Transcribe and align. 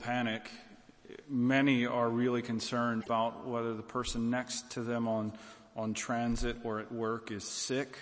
panic. 0.00 0.50
Many 1.28 1.86
are 1.86 2.08
really 2.08 2.42
concerned 2.42 3.04
about 3.04 3.46
whether 3.46 3.74
the 3.74 3.82
person 3.82 4.30
next 4.30 4.70
to 4.72 4.82
them 4.82 5.08
on, 5.08 5.32
on 5.76 5.94
transit 5.94 6.56
or 6.64 6.80
at 6.80 6.92
work 6.92 7.30
is 7.30 7.44
sick. 7.44 7.98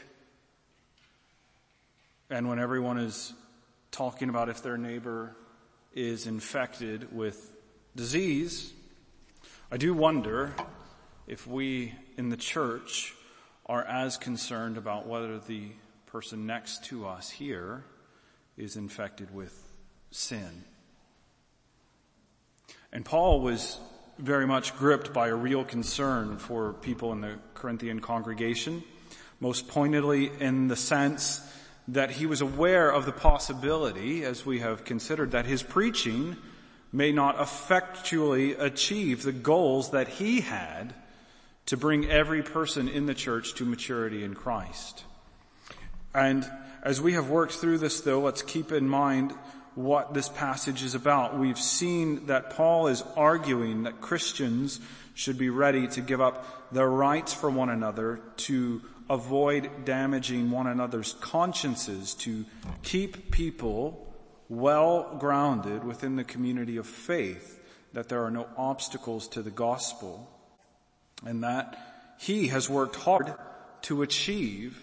And 2.31 2.49
when 2.49 2.59
everyone 2.59 2.99
is 2.99 3.33
talking 3.91 4.29
about 4.29 4.49
if 4.49 4.63
their 4.63 4.77
neighbor 4.77 5.37
is 5.95 6.27
infected 6.27 7.15
with 7.15 7.53
disease, 7.95 8.73
I 9.71 9.77
do 9.77 9.95
wonder 9.95 10.55
if 11.27 11.47
we 11.47 11.95
in 12.17 12.29
the 12.29 12.37
church 12.37 13.15
are 13.67 13.83
as 13.85 14.17
concerned 14.17 14.77
about 14.77 15.07
whether 15.07 15.39
the 15.39 15.71
person 16.07 16.47
next 16.47 16.85
to 16.85 17.07
us 17.07 17.31
here 17.31 17.85
is 18.57 18.77
infected 18.77 19.35
with 19.35 19.73
sin. 20.11 20.65
And 22.97 23.05
Paul 23.05 23.43
was 23.43 23.79
very 24.19 24.47
much 24.47 24.75
gripped 24.75 25.13
by 25.13 25.29
a 25.29 25.35
real 25.35 25.65
concern 25.65 26.39
for 26.39 26.73
people 26.73 27.13
in 27.13 27.21
the 27.21 27.35
Corinthian 27.53 28.01
congregation, 28.01 28.83
most 29.39 29.69
pointedly 29.69 30.31
in 30.41 30.69
the 30.69 30.77
sense 30.77 31.43
that 31.89 32.13
he 32.13 32.25
was 32.25 32.41
aware 32.41 32.91
of 32.91 33.05
the 33.05 33.13
possibility, 33.13 34.25
as 34.25 34.47
we 34.47 34.61
have 34.61 34.87
considered, 34.87 35.33
that 35.33 35.45
his 35.45 35.63
preaching 35.63 36.39
may 36.91 37.13
not 37.13 37.39
effectually 37.39 38.53
achieve 38.55 39.25
the 39.25 39.33
goals 39.33 39.91
that 39.91 40.09
he 40.09 40.41
had 40.41 40.95
to 41.67 41.77
bring 41.77 42.09
every 42.09 42.43
person 42.43 42.89
in 42.89 43.05
the 43.05 43.15
church 43.15 43.57
to 43.57 43.67
maturity 43.67 44.25
in 44.25 44.33
Christ. 44.33 45.05
And 46.15 46.51
as 46.83 46.99
we 46.99 47.13
have 47.13 47.29
worked 47.29 47.53
through 47.53 47.77
this 47.77 48.01
though, 48.01 48.23
let's 48.23 48.41
keep 48.41 48.73
in 48.73 48.89
mind 48.89 49.35
what 49.77 50.15
this 50.15 50.29
passage 50.29 50.83
is 50.83 50.95
about. 50.95 51.39
We've 51.39 51.59
seen 51.59 52.27
that 52.27 52.51
Paul 52.51 52.89
is 52.89 53.05
arguing 53.15 53.85
that 53.85 54.01
Christians 54.01 54.81
should 55.15 55.39
be 55.39 55.51
ready 55.51 55.87
to 55.89 56.01
give 56.01 56.21
up 56.21 56.73
their 56.73 56.89
rights 56.89 57.33
for 57.33 57.51
one 57.51 57.69
another, 57.69 58.21
to 58.37 58.83
avoid 59.09 59.85
damaging 59.85 60.51
one 60.51 60.67
another's 60.67 61.13
consciences, 61.21 62.15
to 62.15 62.45
keep 62.83 63.31
people 63.31 64.15
well 64.49 65.17
grounded 65.19 65.85
within 65.85 66.17
the 66.17 66.25
community 66.25 66.79
of 66.79 66.87
faith, 66.87 67.63
that 67.93 68.09
there 68.09 68.25
are 68.25 68.31
no 68.31 68.49
obstacles 68.57 69.29
to 69.29 69.43
the 69.43 69.51
gospel, 69.51 70.31
and 71.25 71.45
that 71.45 72.15
he 72.19 72.49
has 72.49 72.69
worked 72.69 72.97
hard 72.97 73.35
to 73.83 74.03
achieve 74.03 74.81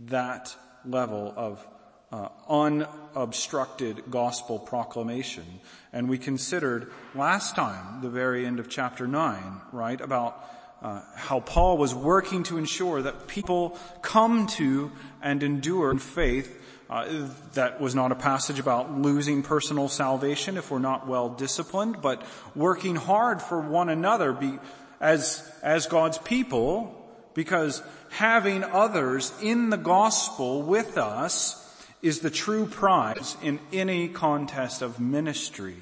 that 0.00 0.56
level 0.84 1.32
of 1.36 1.64
uh, 2.12 2.28
unobstructed 2.48 4.10
gospel 4.10 4.58
proclamation. 4.58 5.44
And 5.92 6.08
we 6.08 6.18
considered 6.18 6.92
last 7.14 7.56
time, 7.56 8.02
the 8.02 8.10
very 8.10 8.44
end 8.44 8.60
of 8.60 8.68
chapter 8.68 9.06
9, 9.06 9.60
right, 9.72 10.00
about 10.00 10.44
uh, 10.82 11.00
how 11.14 11.40
Paul 11.40 11.78
was 11.78 11.94
working 11.94 12.42
to 12.44 12.58
ensure 12.58 13.02
that 13.02 13.28
people 13.28 13.78
come 14.02 14.46
to 14.48 14.90
and 15.22 15.42
endure 15.42 15.90
in 15.90 15.98
faith. 15.98 16.58
Uh, 16.90 17.28
that 17.54 17.80
was 17.80 17.94
not 17.94 18.12
a 18.12 18.14
passage 18.14 18.58
about 18.58 18.92
losing 18.92 19.42
personal 19.42 19.88
salvation 19.88 20.58
if 20.58 20.70
we're 20.70 20.78
not 20.78 21.08
well 21.08 21.30
disciplined, 21.30 22.02
but 22.02 22.22
working 22.54 22.96
hard 22.96 23.40
for 23.40 23.58
one 23.58 23.88
another 23.88 24.32
be, 24.34 24.58
as, 25.00 25.42
as 25.62 25.86
God's 25.86 26.18
people, 26.18 26.94
because 27.32 27.82
having 28.10 28.62
others 28.62 29.32
in 29.40 29.70
the 29.70 29.78
gospel 29.78 30.60
with 30.60 30.98
us 30.98 31.62
is 32.02 32.18
the 32.18 32.30
true 32.30 32.66
prize 32.66 33.36
in 33.42 33.60
any 33.72 34.08
contest 34.08 34.82
of 34.82 34.98
ministry. 34.98 35.76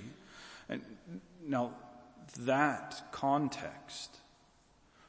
Now, 1.46 1.72
that 2.40 3.02
context 3.10 4.18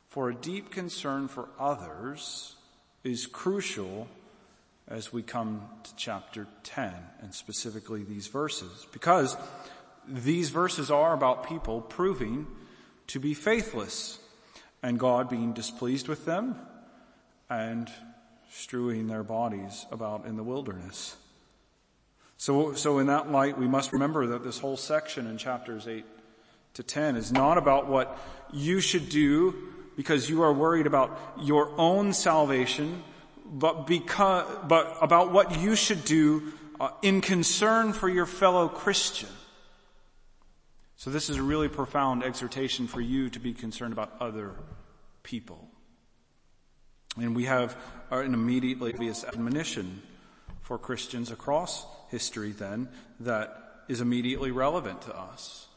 for 0.08 0.30
a 0.30 0.34
deep 0.34 0.72
concern 0.72 1.28
for 1.28 1.50
others 1.60 2.56
is 3.04 3.28
crucial 3.28 4.08
as 4.88 5.14
we 5.14 5.22
come 5.22 5.62
to 5.84 5.96
chapter 5.96 6.48
10 6.64 6.94
and 7.22 7.34
specifically 7.34 8.04
these 8.04 8.28
verses 8.28 8.88
because 8.92 9.38
these 10.08 10.50
verses 10.50 10.90
are 10.92 11.14
about 11.14 11.48
people 11.48 11.82
proving 11.82 12.48
to 13.08 13.20
be 13.20 13.34
faithless 13.34 14.20
and 14.84 15.00
God 15.00 15.30
being 15.30 15.54
displeased 15.54 16.08
with 16.08 16.26
them 16.26 16.56
and 17.50 17.90
strewing 18.52 19.08
their 19.08 19.24
bodies 19.24 19.86
about 19.92 20.26
in 20.26 20.36
the 20.36 20.44
wilderness. 20.44 21.16
So, 22.38 22.74
so 22.74 23.00
in 23.00 23.08
that 23.08 23.32
light, 23.32 23.58
we 23.58 23.68
must 23.68 23.94
remember 23.94 24.28
that 24.28 24.44
this 24.44 24.60
whole 24.60 24.78
section 24.78 25.28
in 25.28 25.38
chapters 25.38 25.88
8 25.88 26.06
to 26.74 26.84
10 26.84 27.16
is 27.16 27.32
not 27.32 27.58
about 27.58 27.88
what 27.88 28.18
you 28.52 28.80
should 28.80 29.10
do 29.10 29.56
because 29.96 30.30
you 30.30 30.42
are 30.42 30.52
worried 30.52 30.88
about 30.88 31.18
your 31.40 31.72
own 31.78 32.14
salvation, 32.14 33.04
but 33.46 33.88
because, 33.88 34.48
but 34.68 34.98
about 35.02 35.32
what 35.32 35.60
you 35.60 35.76
should 35.76 36.04
do 36.04 36.52
uh, 36.80 36.90
in 37.02 37.22
concern 37.22 37.94
for 37.94 38.10
your 38.10 38.26
fellow 38.26 38.68
Christian. 38.68 39.30
So 40.98 41.10
this 41.10 41.30
is 41.30 41.38
a 41.38 41.44
really 41.44 41.68
profound 41.68 42.24
exhortation 42.24 42.88
for 42.88 43.02
you 43.02 43.30
to 43.30 43.40
be 43.40 43.54
concerned 43.54 43.94
about 43.94 44.14
other 44.20 44.56
people. 45.24 45.71
And 47.18 47.36
we 47.36 47.46
have 47.46 47.76
an 48.10 48.34
immediately 48.34 48.94
obvious 48.94 49.24
admonition 49.24 50.02
for 50.62 50.78
Christians 50.78 51.32
across 51.32 51.86
history 52.10 52.52
then 52.52 52.90
that 53.20 53.84
is 53.88 54.02
immediately 54.02 54.52
relevant 54.52 55.02
to 55.04 55.18
us. 55.18 55.68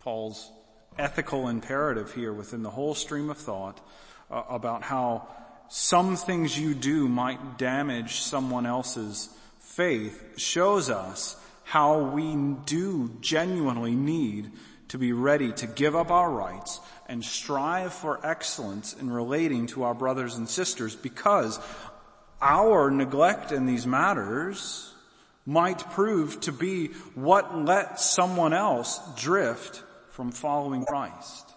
Paul's 0.00 0.50
ethical 0.98 1.48
imperative 1.48 2.12
here 2.12 2.32
within 2.32 2.62
the 2.62 2.70
whole 2.70 2.94
stream 2.94 3.30
of 3.30 3.38
thought 3.38 3.80
uh, 4.30 4.42
about 4.48 4.82
how 4.82 5.28
some 5.68 6.16
things 6.16 6.58
you 6.58 6.74
do 6.74 7.08
might 7.08 7.58
damage 7.58 8.20
someone 8.20 8.66
else's 8.66 9.28
faith 9.58 10.38
shows 10.38 10.90
us 10.90 11.36
how 11.64 12.00
we 12.00 12.36
do 12.64 13.10
genuinely 13.20 13.94
need 13.94 14.52
to 14.88 14.98
be 14.98 15.12
ready 15.12 15.52
to 15.52 15.66
give 15.66 15.96
up 15.96 16.10
our 16.10 16.30
rights 16.30 16.80
and 17.08 17.24
strive 17.24 17.92
for 17.92 18.24
excellence 18.24 18.94
in 18.94 19.10
relating 19.10 19.66
to 19.68 19.84
our 19.84 19.94
brothers 19.94 20.36
and 20.36 20.48
sisters 20.48 20.94
because 20.94 21.58
our 22.40 22.90
neglect 22.90 23.52
in 23.52 23.66
these 23.66 23.86
matters 23.86 24.92
might 25.44 25.78
prove 25.92 26.40
to 26.40 26.52
be 26.52 26.88
what 27.14 27.56
let 27.56 28.00
someone 28.00 28.52
else 28.52 29.00
drift 29.16 29.82
from 30.10 30.32
following 30.32 30.84
Christ. 30.84 31.52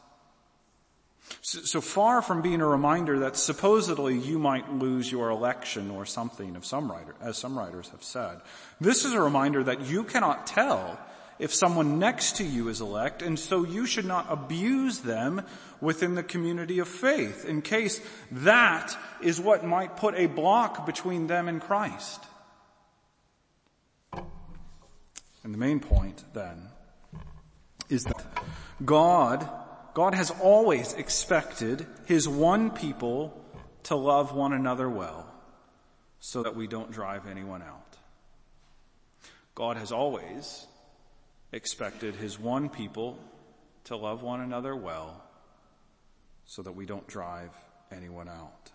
So, 1.42 1.80
far 1.80 2.22
from 2.22 2.42
being 2.42 2.60
a 2.60 2.68
reminder 2.68 3.20
that 3.20 3.36
supposedly 3.36 4.18
you 4.18 4.40
might 4.40 4.74
lose 4.74 5.12
your 5.12 5.30
election 5.30 5.92
or 5.92 6.06
something 6.06 6.56
of 6.56 6.66
some 6.66 6.92
writer, 6.92 7.16
as 7.22 7.38
some 7.38 7.58
writers 7.58 7.90
have 7.90 8.04
said, 8.04 8.42
this 8.82 9.06
is 9.06 9.14
a 9.14 9.22
reminder 9.22 9.64
that 9.64 9.82
you 9.82 10.04
cannot 10.04 10.48
tell 10.48 11.00
if 11.40 11.54
someone 11.54 12.00
next 12.00 12.36
to 12.36 12.44
you 12.44 12.68
is 12.68 12.82
elect, 12.82 13.22
and 13.22 13.40
so 13.40 13.64
you 13.64 13.86
should 13.86 14.06
not 14.06 14.28
abuse 14.30 15.00
them 15.00 15.42
within 15.80 16.16
the 16.16 16.24
community 16.24 16.80
of 16.80 16.88
faith 16.90 17.46
in 17.46 17.62
case 17.62 18.02
that 18.30 18.96
is 19.22 19.40
what 19.40 19.66
might 19.66 19.96
put 19.96 20.16
a 20.16 20.26
block 20.26 20.86
between 20.86 21.28
them 21.28 21.48
and 21.48 21.62
Christ. 21.62 22.22
And 24.12 25.54
the 25.54 25.58
main 25.58 25.80
point 25.80 26.24
then 26.34 26.62
is 27.88 28.04
that 28.04 28.26
God, 28.84 29.50
God 29.94 30.14
has 30.14 30.32
always 30.32 30.94
expected 30.94 31.88
His 32.06 32.28
one 32.28 32.72
people 32.72 33.34
to 33.84 33.96
love 33.96 34.34
one 34.36 34.52
another 34.52 34.90
well 34.90 35.34
so 36.20 36.44
that 36.44 36.56
we 36.56 36.68
don't 36.68 36.92
drive 36.92 37.28
anyone 37.28 37.62
out. 37.62 37.96
God 39.56 39.78
has 39.78 39.94
always 39.94 40.68
expected 41.52 42.16
His 42.16 42.40
one 42.40 42.70
people 42.70 43.18
to 43.86 43.96
love 43.96 44.22
one 44.22 44.42
another 44.42 44.76
well 44.76 45.24
so 46.46 46.62
that 46.62 46.72
we 46.72 46.86
don't 46.86 47.08
drive 47.08 47.52
anyone 47.92 48.30
out. 48.30 48.72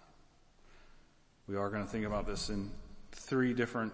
We 1.46 1.56
are 1.56 1.70
going 1.70 1.84
to 1.84 1.90
think 1.90 2.06
about 2.06 2.26
this 2.26 2.48
in 2.48 2.70
three 3.12 3.52
different 3.52 3.92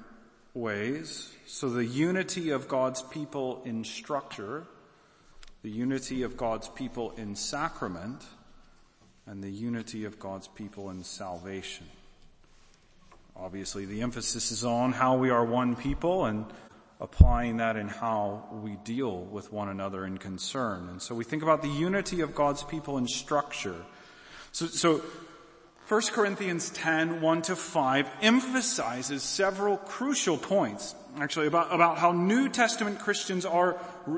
ways. 0.54 1.32
So 1.46 1.68
the 1.68 1.84
unity 1.84 2.50
of 2.50 2.68
God's 2.68 3.02
people 3.02 3.62
in 3.64 3.84
structure 3.84 4.66
the 5.62 5.70
unity 5.70 6.22
of 6.22 6.36
God's 6.36 6.68
people 6.68 7.12
in 7.12 7.34
sacrament, 7.34 8.24
and 9.26 9.44
the 9.44 9.50
unity 9.50 10.04
of 10.04 10.18
God's 10.18 10.48
people 10.48 10.90
in 10.90 11.04
salvation. 11.04 11.86
Obviously 13.36 13.84
the 13.84 14.02
emphasis 14.02 14.50
is 14.50 14.64
on 14.64 14.92
how 14.92 15.16
we 15.16 15.30
are 15.30 15.44
one 15.44 15.76
people 15.76 16.24
and 16.24 16.46
applying 17.00 17.56
that 17.56 17.76
in 17.76 17.88
how 17.88 18.46
we 18.62 18.76
deal 18.84 19.22
with 19.24 19.52
one 19.52 19.68
another 19.68 20.04
in 20.04 20.18
concern. 20.18 20.88
And 20.90 21.00
so 21.00 21.14
we 21.14 21.24
think 21.24 21.42
about 21.42 21.62
the 21.62 21.68
unity 21.68 22.20
of 22.20 22.34
God's 22.34 22.62
people 22.62 22.98
in 22.98 23.08
structure. 23.08 23.76
So, 24.52 24.66
so 24.66 25.02
1 25.88 26.02
Corinthians 26.12 26.70
10, 26.70 27.20
1 27.20 27.42
to 27.42 27.56
5 27.56 28.08
emphasizes 28.22 29.22
several 29.22 29.76
crucial 29.76 30.36
points, 30.36 30.94
actually, 31.18 31.46
about, 31.46 31.74
about 31.74 31.98
how 31.98 32.12
New 32.12 32.48
Testament 32.48 33.00
Christians 33.00 33.44
are 33.44 33.76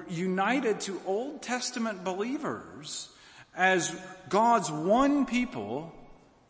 united 0.08 0.80
to 0.80 1.00
Old 1.06 1.40
Testament 1.40 2.04
believers 2.04 3.08
as 3.54 3.96
God's 4.28 4.70
one 4.70 5.24
people 5.24 5.94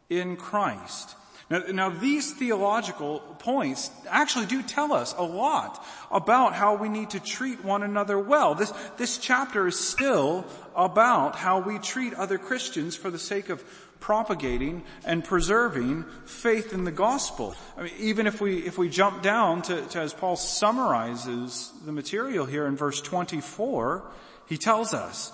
in 0.08 0.37
Christ. 0.37 1.14
Now, 1.52 1.64
now, 1.70 1.90
these 1.90 2.32
theological 2.32 3.20
points 3.38 3.90
actually 4.08 4.46
do 4.46 4.62
tell 4.62 4.90
us 4.94 5.14
a 5.19 5.22
lot 5.22 5.84
about 6.10 6.54
how 6.54 6.76
we 6.76 6.88
need 6.88 7.10
to 7.10 7.20
treat 7.20 7.62
one 7.62 7.82
another 7.82 8.19
well. 8.19 8.54
This, 8.54 8.72
this 8.96 9.19
chapter 9.19 9.66
is 9.66 9.78
still 9.78 10.46
about 10.75 11.37
how 11.37 11.60
we 11.60 11.78
treat 11.78 12.14
other 12.14 12.38
Christians 12.38 12.96
for 12.96 13.10
the 13.10 13.19
sake 13.19 13.50
of 13.50 13.62
propagating 14.00 14.82
and 15.04 15.22
preserving 15.22 16.06
faith 16.25 16.72
in 16.72 16.84
the 16.84 16.90
gospel. 16.90 17.54
I 17.76 17.82
mean, 17.82 17.93
even 17.99 18.26
if 18.26 18.40
we, 18.40 18.60
if 18.60 18.78
we 18.78 18.88
jump 18.88 19.20
down 19.20 19.60
to, 19.62 19.82
to 19.88 20.00
as 20.00 20.14
Paul 20.14 20.37
summarizes 20.37 21.70
the 21.84 21.93
material 21.93 22.46
here 22.46 22.66
in 22.66 22.76
verse 22.76 23.02
24, 23.02 24.10
he 24.49 24.56
tells 24.56 24.94
us, 24.94 25.31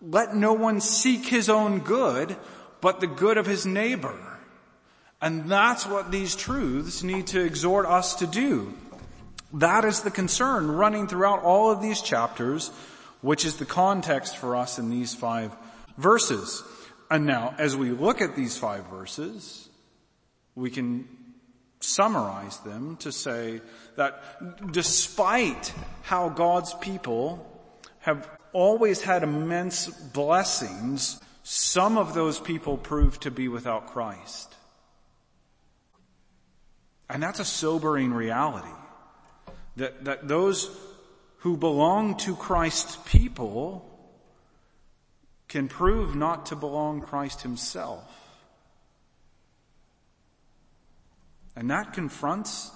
let 0.00 0.34
no 0.34 0.54
one 0.54 0.80
seek 0.80 1.26
his 1.26 1.50
own 1.50 1.80
good, 1.80 2.34
but 2.80 3.00
the 3.00 3.06
good 3.06 3.36
of 3.36 3.44
his 3.44 3.66
neighbor. 3.66 4.38
And 5.22 5.48
that's 5.50 5.86
what 5.86 6.10
these 6.10 6.34
truths 6.34 7.02
need 7.02 7.26
to 7.28 7.44
exhort 7.44 7.86
us 7.86 8.14
to 8.16 8.26
do. 8.26 8.74
That 9.52 9.84
is 9.84 10.00
the 10.00 10.10
concern 10.10 10.70
running 10.70 11.08
throughout 11.08 11.42
all 11.42 11.70
of 11.70 11.82
these 11.82 12.00
chapters, 12.00 12.70
which 13.20 13.44
is 13.44 13.56
the 13.56 13.66
context 13.66 14.36
for 14.38 14.56
us 14.56 14.78
in 14.78 14.88
these 14.88 15.14
five 15.14 15.54
verses. 15.98 16.62
And 17.10 17.26
now, 17.26 17.54
as 17.58 17.76
we 17.76 17.90
look 17.90 18.20
at 18.20 18.36
these 18.36 18.56
five 18.56 18.86
verses, 18.86 19.68
we 20.54 20.70
can 20.70 21.08
summarize 21.80 22.58
them 22.58 22.96
to 22.98 23.10
say 23.10 23.60
that 23.96 24.72
despite 24.72 25.72
how 26.02 26.28
God's 26.28 26.72
people 26.74 27.46
have 28.00 28.28
always 28.52 29.02
had 29.02 29.22
immense 29.22 29.88
blessings, 29.88 31.20
some 31.42 31.98
of 31.98 32.14
those 32.14 32.38
people 32.38 32.76
proved 32.76 33.22
to 33.22 33.30
be 33.30 33.48
without 33.48 33.88
Christ. 33.88 34.54
And 37.10 37.20
that's 37.20 37.40
a 37.40 37.44
sobering 37.44 38.14
reality. 38.14 38.68
That, 39.76 40.04
that 40.04 40.28
those 40.28 40.70
who 41.38 41.56
belong 41.56 42.16
to 42.18 42.36
Christ's 42.36 42.96
people 43.04 43.86
can 45.48 45.66
prove 45.66 46.14
not 46.14 46.46
to 46.46 46.56
belong 46.56 47.00
Christ 47.00 47.42
himself. 47.42 48.04
And 51.56 51.70
that 51.70 51.92
confronts 51.92 52.70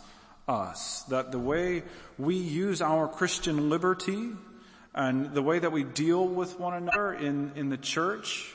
us 0.49 1.05
that 1.05 1.31
the 1.31 1.39
way 1.39 1.85
we 2.19 2.35
use 2.35 2.83
our 2.83 3.07
Christian 3.07 3.71
liberty 3.71 4.31
and 4.95 5.33
the 5.33 5.43
way 5.43 5.61
that 5.61 5.71
we 5.71 5.85
deal 5.85 6.27
with 6.27 6.59
one 6.59 6.75
another 6.75 7.13
in, 7.13 7.53
in 7.55 7.69
the 7.69 7.77
church, 7.77 8.53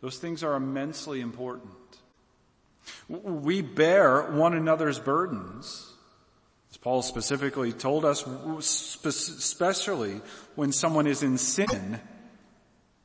those 0.00 0.18
things 0.18 0.42
are 0.42 0.54
immensely 0.54 1.20
important. 1.20 1.72
We 3.08 3.62
bear 3.62 4.22
one 4.32 4.54
another's 4.54 4.98
burdens. 4.98 5.92
As 6.70 6.76
Paul 6.76 7.02
specifically 7.02 7.72
told 7.72 8.04
us, 8.04 8.26
especially 9.04 10.20
when 10.56 10.72
someone 10.72 11.06
is 11.06 11.22
in 11.22 11.38
sin, 11.38 12.00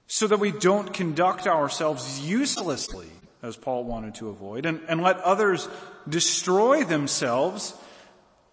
so 0.07 0.27
that 0.27 0.39
we 0.39 0.51
don't 0.51 0.93
conduct 0.93 1.47
ourselves 1.47 2.19
uselessly, 2.19 3.07
as 3.41 3.55
Paul 3.55 3.83
wanted 3.83 4.15
to 4.15 4.29
avoid, 4.29 4.65
and, 4.65 4.81
and 4.87 5.01
let 5.01 5.17
others 5.19 5.67
destroy 6.09 6.83
themselves 6.83 7.73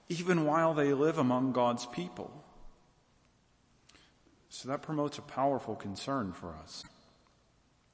even 0.08 0.44
while 0.44 0.74
they 0.74 0.92
live 0.92 1.18
among 1.18 1.52
God's 1.52 1.86
people. 1.86 2.32
So 4.48 4.68
that 4.68 4.82
promotes 4.82 5.18
a 5.18 5.22
powerful 5.22 5.74
concern 5.74 6.32
for 6.32 6.54
us. 6.62 6.84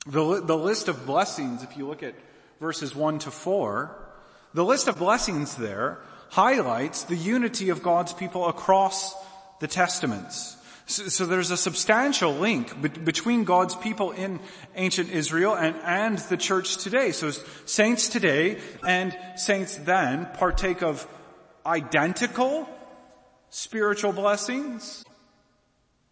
The, 0.07 0.41
the 0.41 0.57
list 0.57 0.89
of 0.89 1.07
blessings, 1.07 1.63
if 1.63 1.77
you 1.77 1.89
look 1.89 2.03
at 2.03 2.15
verses 2.65 2.97
1 2.97 3.19
to 3.19 3.31
4, 3.31 3.95
the 4.55 4.65
list 4.65 4.89
of 4.89 4.97
blessings 4.97 5.55
there 5.57 5.99
highlights 6.31 7.03
the 7.03 7.15
unity 7.15 7.69
of 7.69 7.83
God's 7.83 8.15
people 8.15 8.49
across 8.49 9.15
the 9.61 9.67
Testaments. 9.69 10.57
So, 10.87 11.09
so 11.09 11.27
there's 11.27 11.51
a 11.51 11.59
substantial 11.59 12.33
link 12.33 12.81
be- 12.81 12.89
between 12.89 13.45
God's 13.45 13.77
people 13.77 14.13
in 14.13 14.41
ancient 14.77 15.11
Israel 15.11 15.55
and, 15.55 15.77
and 15.85 16.17
the 16.31 16.39
church 16.39 16.79
today. 16.79 17.13
So 17.13 17.33
saints 17.67 18.09
today 18.09 18.59
and 18.83 19.15
saints 19.37 19.77
then 19.77 20.25
partake 20.33 20.83
of 20.83 21.07
identical 21.67 22.67
spiritual 23.51 24.15
blessings. 24.15 25.05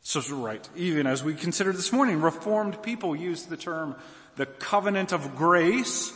So 0.02 0.20
right, 0.36 0.68
even 0.76 1.06
as 1.06 1.24
we 1.24 1.32
considered 1.32 1.76
this 1.76 1.94
morning, 1.94 2.20
Reformed 2.20 2.82
people 2.82 3.16
use 3.16 3.44
the 3.44 3.56
term 3.56 3.96
the 4.36 4.46
covenant 4.46 5.12
of 5.12 5.36
grace 5.36 6.12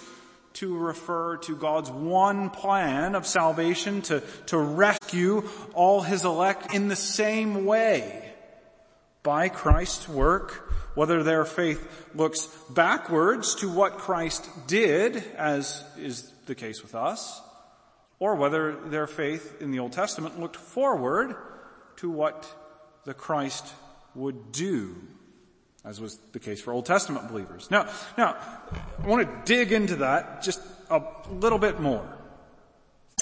to 0.57 0.77
refer 0.77 1.37
to 1.37 1.55
God's 1.55 1.91
one 1.91 2.51
plan 2.51 3.15
of 3.15 3.27
salvation 3.27 4.03
to, 4.03 4.23
to 4.47 4.59
rescue 4.59 5.49
all 5.75 6.01
his 6.03 6.25
elect 6.25 6.75
in 6.75 6.89
the 6.89 6.97
same 6.97 7.65
way. 7.65 8.33
By 9.23 9.49
Christ's 9.49 10.09
work, 10.09 10.73
whether 10.95 11.23
their 11.23 11.45
faith 11.45 12.09
looks 12.15 12.47
backwards 12.71 13.57
to 13.57 13.71
what 13.71 13.99
Christ 13.99 14.49
did, 14.67 15.17
as 15.37 15.85
is 15.99 16.31
the 16.47 16.55
case 16.55 16.83
with 16.83 16.95
us, 16.95 17.43
or 18.19 18.35
whether 18.37 18.77
their 18.89 19.07
faith 19.07 19.61
in 19.61 19.73
the 19.73 19.81
Old 19.81 19.93
Testament 19.93 20.41
looked 20.41 20.57
forward 20.57 21.37
to 21.97 22.11
what 22.11 22.51
the 23.05 23.15
Christ 23.15 23.67
would 24.15 24.53
do, 24.53 24.97
as 25.87 26.01
was 26.01 26.19
the 26.33 26.41
case 26.41 26.61
for 26.61 26.73
Old 26.73 26.85
Testament 26.85 27.29
believers. 27.29 27.71
Now, 27.71 27.89
now, 28.19 28.37
I 29.03 29.07
want 29.07 29.27
to 29.27 29.55
dig 29.55 29.73
into 29.73 29.97
that 29.97 30.43
just 30.43 30.61
a 30.91 31.01
little 31.31 31.61
bit 31.61 31.81
more. 31.81 32.07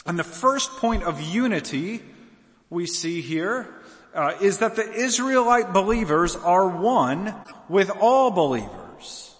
And 0.06 0.18
the 0.18 0.24
first 0.24 0.70
point 0.78 1.04
of 1.04 1.20
unity 1.20 2.02
we 2.70 2.86
see 2.86 3.20
here 3.20 3.68
uh, 4.14 4.34
is 4.40 4.58
that 4.58 4.76
the 4.76 4.90
Israelite 4.90 5.72
believers 5.72 6.36
are 6.36 6.66
one 6.66 7.34
with 7.68 7.90
all 7.90 8.30
believers. 8.30 9.34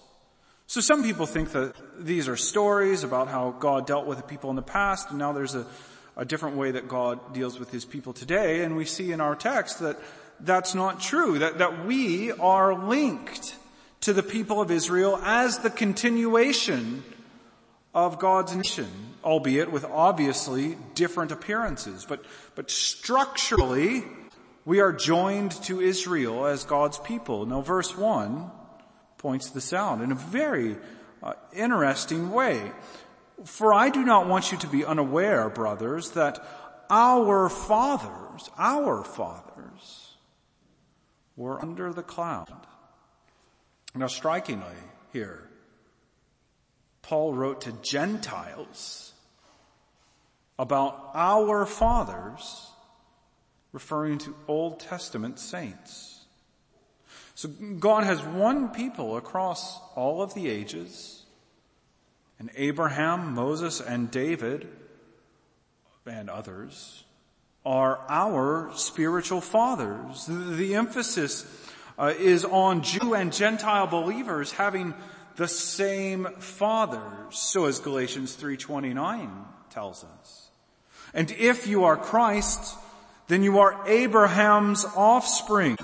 So 0.66 0.80
some 0.80 1.02
people 1.02 1.26
think 1.26 1.52
that 1.52 1.74
these 1.98 2.28
are 2.28 2.36
stories 2.36 3.04
about 3.04 3.28
how 3.28 3.52
God 3.52 3.86
dealt 3.86 4.06
with 4.06 4.18
the 4.18 4.24
people 4.24 4.50
in 4.50 4.56
the 4.56 4.62
past 4.62 5.10
and 5.10 5.18
now 5.18 5.32
there's 5.32 5.54
a, 5.54 5.66
a 6.16 6.24
different 6.24 6.56
way 6.56 6.72
that 6.72 6.88
God 6.88 7.32
deals 7.32 7.58
with 7.58 7.70
his 7.70 7.84
people 7.84 8.12
today 8.12 8.64
and 8.64 8.76
we 8.76 8.84
see 8.84 9.12
in 9.12 9.20
our 9.20 9.36
text 9.36 9.80
that 9.80 9.98
that's 10.40 10.74
not 10.74 11.00
true, 11.00 11.38
that, 11.38 11.58
that 11.58 11.84
we 11.86 12.32
are 12.32 12.74
linked 12.74 13.56
to 14.02 14.12
the 14.12 14.22
people 14.22 14.60
of 14.60 14.70
Israel 14.70 15.18
as 15.22 15.58
the 15.58 15.70
continuation 15.70 17.02
of 17.94 18.18
God's 18.18 18.54
nation, 18.54 18.88
albeit 19.24 19.70
with 19.70 19.84
obviously 19.84 20.76
different 20.94 21.32
appearances. 21.32 22.04
But, 22.06 22.24
but 22.54 22.70
structurally, 22.70 24.04
we 24.64 24.80
are 24.80 24.92
joined 24.92 25.52
to 25.64 25.80
Israel 25.80 26.46
as 26.46 26.64
God's 26.64 26.98
people. 26.98 27.46
Now 27.46 27.60
verse 27.60 27.96
1 27.96 28.50
points 29.18 29.50
this 29.50 29.72
out 29.72 30.02
in 30.02 30.12
a 30.12 30.16
very 30.16 30.76
uh, 31.22 31.32
interesting 31.54 32.30
way. 32.30 32.72
For 33.44 33.72
I 33.72 33.90
do 33.90 34.04
not 34.04 34.28
want 34.28 34.52
you 34.52 34.58
to 34.58 34.66
be 34.66 34.84
unaware, 34.84 35.48
brothers, 35.48 36.10
that 36.10 36.44
our 36.90 37.48
fathers, 37.48 38.50
our 38.58 39.02
fathers, 39.02 39.53
were 41.36 41.60
under 41.60 41.92
the 41.92 42.02
cloud. 42.02 42.52
Now 43.94 44.06
strikingly 44.06 44.76
here, 45.12 45.48
Paul 47.02 47.34
wrote 47.34 47.62
to 47.62 47.72
Gentiles 47.82 49.12
about 50.58 51.10
our 51.14 51.66
fathers 51.66 52.70
referring 53.72 54.18
to 54.18 54.34
Old 54.48 54.80
Testament 54.80 55.38
saints. 55.38 56.24
So 57.34 57.48
God 57.48 58.04
has 58.04 58.22
one 58.22 58.68
people 58.68 59.16
across 59.16 59.80
all 59.96 60.22
of 60.22 60.34
the 60.34 60.48
ages, 60.48 61.24
and 62.38 62.50
Abraham, 62.56 63.34
Moses, 63.34 63.80
and 63.80 64.10
David, 64.10 64.68
and 66.06 66.30
others, 66.30 67.03
are 67.64 68.00
our 68.08 68.70
spiritual 68.74 69.40
fathers. 69.40 70.26
The 70.28 70.74
emphasis 70.74 71.46
uh, 71.98 72.12
is 72.18 72.44
on 72.44 72.82
Jew 72.82 73.14
and 73.14 73.32
Gentile 73.32 73.86
believers 73.86 74.52
having 74.52 74.94
the 75.36 75.48
same 75.48 76.26
fathers, 76.38 77.38
so 77.38 77.64
as 77.64 77.78
Galatians 77.78 78.36
3.29 78.36 79.30
tells 79.70 80.04
us. 80.04 80.50
And 81.12 81.30
if 81.32 81.66
you 81.66 81.84
are 81.84 81.96
Christ, 81.96 82.76
then 83.28 83.42
you 83.42 83.58
are 83.58 83.88
Abraham's 83.88 84.84
offspring 84.96 85.76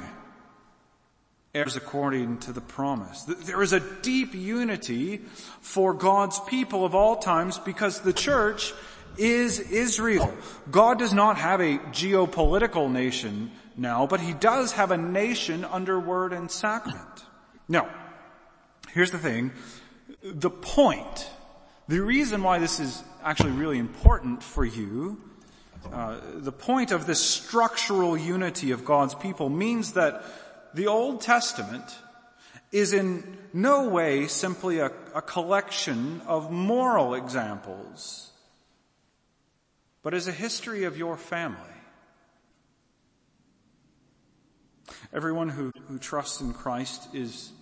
heirs 1.53 1.75
according 1.75 2.39
to 2.39 2.53
the 2.53 2.61
promise. 2.61 3.25
There 3.25 3.63
is 3.63 3.73
a 3.73 3.81
deep 3.81 4.35
unity 4.35 5.19
for 5.61 5.93
God's 5.93 6.39
people 6.41 6.85
of 6.85 6.95
all 6.95 7.17
times 7.17 7.59
because 7.59 8.01
the 8.01 8.13
church 8.13 8.73
is 9.21 9.61
Israel. 9.61 10.33
God 10.71 10.99
does 10.99 11.13
not 11.13 11.37
have 11.37 11.61
a 11.61 11.79
geopolitical 11.93 12.91
nation 12.91 13.51
now, 13.77 14.07
but 14.07 14.21
he 14.21 14.33
does 14.33 14.73
have 14.73 14.91
a 14.91 14.97
nation 14.97 15.65
under 15.65 16.01
word 16.01 16.33
and 16.33 16.51
sacrament. 16.51 17.25
Now, 17.69 17.89
here's 18.93 19.11
the 19.11 19.19
thing. 19.19 19.53
The 20.23 20.51
point, 20.51 21.31
the 21.87 22.01
reason 22.01 22.43
why 22.43 22.59
this 22.59 22.81
is 22.81 23.03
actually 23.23 23.53
really 23.53 23.79
important 23.79 24.43
for 24.43 24.65
you, 24.65 25.21
uh, 25.93 26.17
the 26.35 26.53
point 26.53 26.91
of 26.91 27.07
this 27.07 27.21
structural 27.21 28.17
unity 28.17 28.71
of 28.71 28.85
God's 28.85 29.15
people 29.15 29.49
means 29.49 29.93
that 29.93 30.25
the 30.75 30.87
Old 30.87 31.21
Testament 31.21 31.85
is 32.73 32.93
in 32.93 33.39
no 33.53 33.89
way 33.89 34.27
simply 34.29 34.79
a, 34.79 34.93
a 35.15 35.23
collection 35.23 36.21
of 36.27 36.51
moral 36.51 37.15
examples, 37.15 38.30
but 40.03 40.15
as 40.15 40.29
a 40.29 40.33
history 40.33 40.85
of 40.85 40.97
your 40.97 41.17
family. 41.17 41.59
Everyone 45.13 45.49
who, 45.49 45.73
who 45.89 45.99
trusts 45.99 46.41
in 46.41 46.53
Christ 46.53 47.15
is 47.15 47.53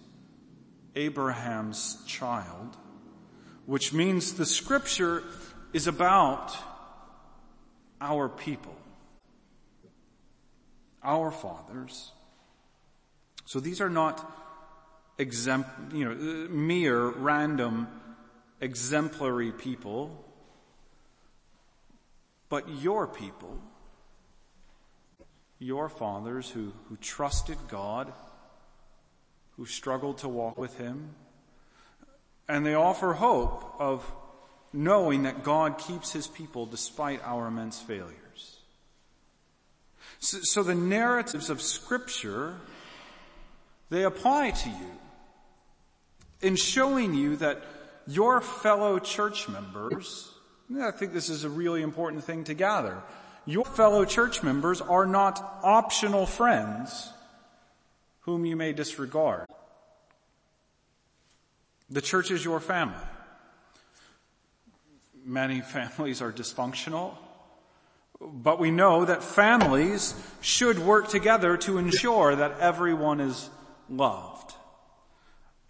Abraham's 0.96 2.02
child, 2.06 2.76
which 3.66 3.92
means 3.92 4.34
the 4.34 4.46
scripture 4.46 5.22
is 5.72 5.86
about 5.86 6.56
our 8.00 8.28
people, 8.28 8.76
our 11.02 11.30
fathers. 11.30 12.12
So 13.44 13.60
these 13.60 13.80
are 13.80 13.90
not 13.90 14.24
exempt, 15.18 15.92
you 15.92 16.04
know, 16.04 16.12
uh, 16.12 16.48
mere 16.50 17.08
random 17.08 17.88
exemplary 18.60 19.52
people, 19.52 20.24
but 22.48 22.68
your 22.68 23.06
people, 23.06 23.58
your 25.58 25.88
fathers 25.88 26.48
who, 26.50 26.72
who 26.88 26.96
trusted 26.96 27.58
God, 27.68 28.12
who 29.56 29.66
struggled 29.66 30.18
to 30.18 30.28
walk 30.28 30.56
with 30.56 30.76
Him, 30.78 31.10
and 32.48 32.64
they 32.64 32.74
offer 32.74 33.12
hope 33.12 33.74
of 33.78 34.10
knowing 34.72 35.24
that 35.24 35.42
God 35.42 35.78
keeps 35.78 36.12
His 36.12 36.26
people 36.26 36.66
despite 36.66 37.20
our 37.24 37.46
immense 37.46 37.80
failures. 37.80 38.60
So, 40.20 40.38
so 40.42 40.62
the 40.62 40.74
narratives 40.74 41.50
of 41.50 41.60
scripture 41.60 42.56
they 43.90 44.04
apply 44.04 44.50
to 44.50 44.68
you 44.68 44.90
in 46.40 46.56
showing 46.56 47.14
you 47.14 47.36
that 47.36 47.62
your 48.06 48.40
fellow 48.40 48.98
church 48.98 49.48
members, 49.48 50.32
I 50.76 50.90
think 50.90 51.12
this 51.12 51.28
is 51.28 51.44
a 51.44 51.50
really 51.50 51.82
important 51.82 52.24
thing 52.24 52.44
to 52.44 52.54
gather, 52.54 53.02
your 53.46 53.64
fellow 53.64 54.04
church 54.04 54.42
members 54.42 54.80
are 54.80 55.06
not 55.06 55.42
optional 55.62 56.26
friends 56.26 57.10
whom 58.20 58.44
you 58.44 58.56
may 58.56 58.74
disregard. 58.74 59.46
The 61.88 62.02
church 62.02 62.30
is 62.30 62.44
your 62.44 62.60
family. 62.60 62.94
Many 65.24 65.60
families 65.62 66.20
are 66.20 66.30
dysfunctional. 66.30 67.14
But 68.20 68.58
we 68.58 68.70
know 68.70 69.04
that 69.04 69.22
families 69.22 70.14
should 70.40 70.78
work 70.78 71.08
together 71.08 71.56
to 71.58 71.78
ensure 71.78 72.34
that 72.36 72.58
everyone 72.58 73.20
is 73.20 73.48
loved. 73.88 74.52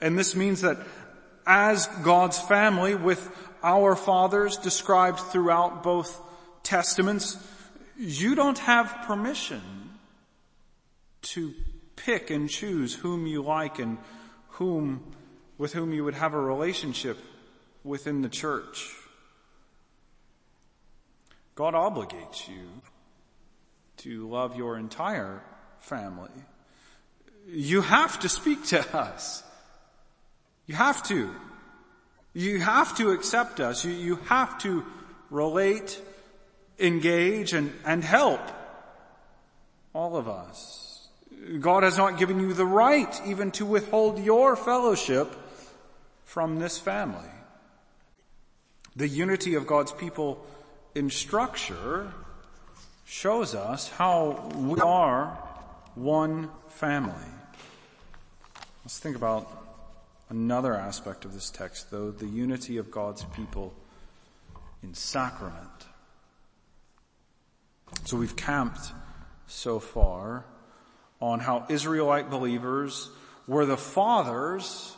And 0.01 0.19
this 0.19 0.35
means 0.35 0.63
that 0.63 0.79
as 1.49 1.87
God's 2.03 2.39
family 2.39 2.95
with 2.95 3.27
our 3.63 3.97
fathers 3.97 4.59
described 4.59 5.19
throughout 5.19 5.83
both 5.83 6.21
testaments, 6.63 7.39
you 7.97 8.35
don't 8.35 8.59
have 8.59 9.05
permission 9.07 9.63
to 11.23 11.55
pick 11.97 12.31
and 12.31 12.51
choose 12.51 12.95
whom 12.95 13.27
you 13.27 13.43
like 13.43 13.79
and 13.79 13.97
whom, 14.51 15.03
with 15.57 15.73
whom 15.73 15.93
you 15.93 16.05
would 16.05 16.15
have 16.15 16.35
a 16.35 16.41
relationship 16.41 17.19
within 17.83 18.21
the 18.21 18.29
church. 18.29 18.95
God 21.55 21.73
obligates 21.73 22.47
you 22.47 22.69
to 23.97 24.29
love 24.29 24.55
your 24.55 24.77
entire 24.77 25.43
family. 25.81 26.31
You 27.49 27.81
have 27.81 28.21
to 28.21 28.29
speak 28.29 28.67
to 28.67 28.97
us. 28.97 29.43
You 30.69 30.77
have 30.77 31.03
to. 31.05 31.35
You 32.35 32.61
have 32.61 32.97
to 32.99 33.11
accept 33.11 33.59
us. 33.59 33.85
You, 33.85 33.91
you 33.91 34.17
have 34.27 34.59
to 34.59 34.85
relate, 35.31 36.01
engage, 36.79 37.55
and, 37.55 37.73
and 37.85 38.05
help 38.05 38.41
all 39.93 40.17
of 40.17 40.29
us. 40.29 41.09
God 41.59 41.83
has 41.83 41.97
not 41.97 42.19
given 42.19 42.39
you 42.39 42.53
the 42.53 42.67
right 42.67 43.21
even 43.27 43.51
to 43.53 43.65
withhold 43.65 44.23
your 44.23 44.55
fellowship 44.57 45.35
from 46.25 46.59
this 46.59 46.79
family. 46.79 47.31
The 48.95 49.09
unity 49.09 49.55
of 49.55 49.67
God's 49.67 49.93
people 49.93 50.45
in 50.95 51.09
structure 51.09 52.13
shows 53.07 53.55
us 53.55 53.89
how 53.89 54.51
we 54.55 54.81
are 54.81 55.29
one 55.95 56.51
family. 56.69 57.15
Let's 58.85 58.99
think 58.99 59.17
about 59.17 59.68
another 60.29 60.75
aspect 60.75 61.25
of 61.25 61.35
this 61.35 61.51
text 61.51 61.91
though, 61.91 62.11
the 62.11 62.27
unity 62.27 62.77
of 62.77 62.91
God's 62.91 63.25
people 63.25 63.75
in 64.83 64.95
sacrament. 64.95 65.87
So 68.05 68.17
we've 68.17 68.37
camped 68.37 68.93
so 69.47 69.81
far 69.81 70.45
on 71.21 71.41
how 71.41 71.67
Israelite 71.69 72.31
believers 72.31 73.11
were 73.47 73.67
the 73.67 73.77
fathers 73.77 74.95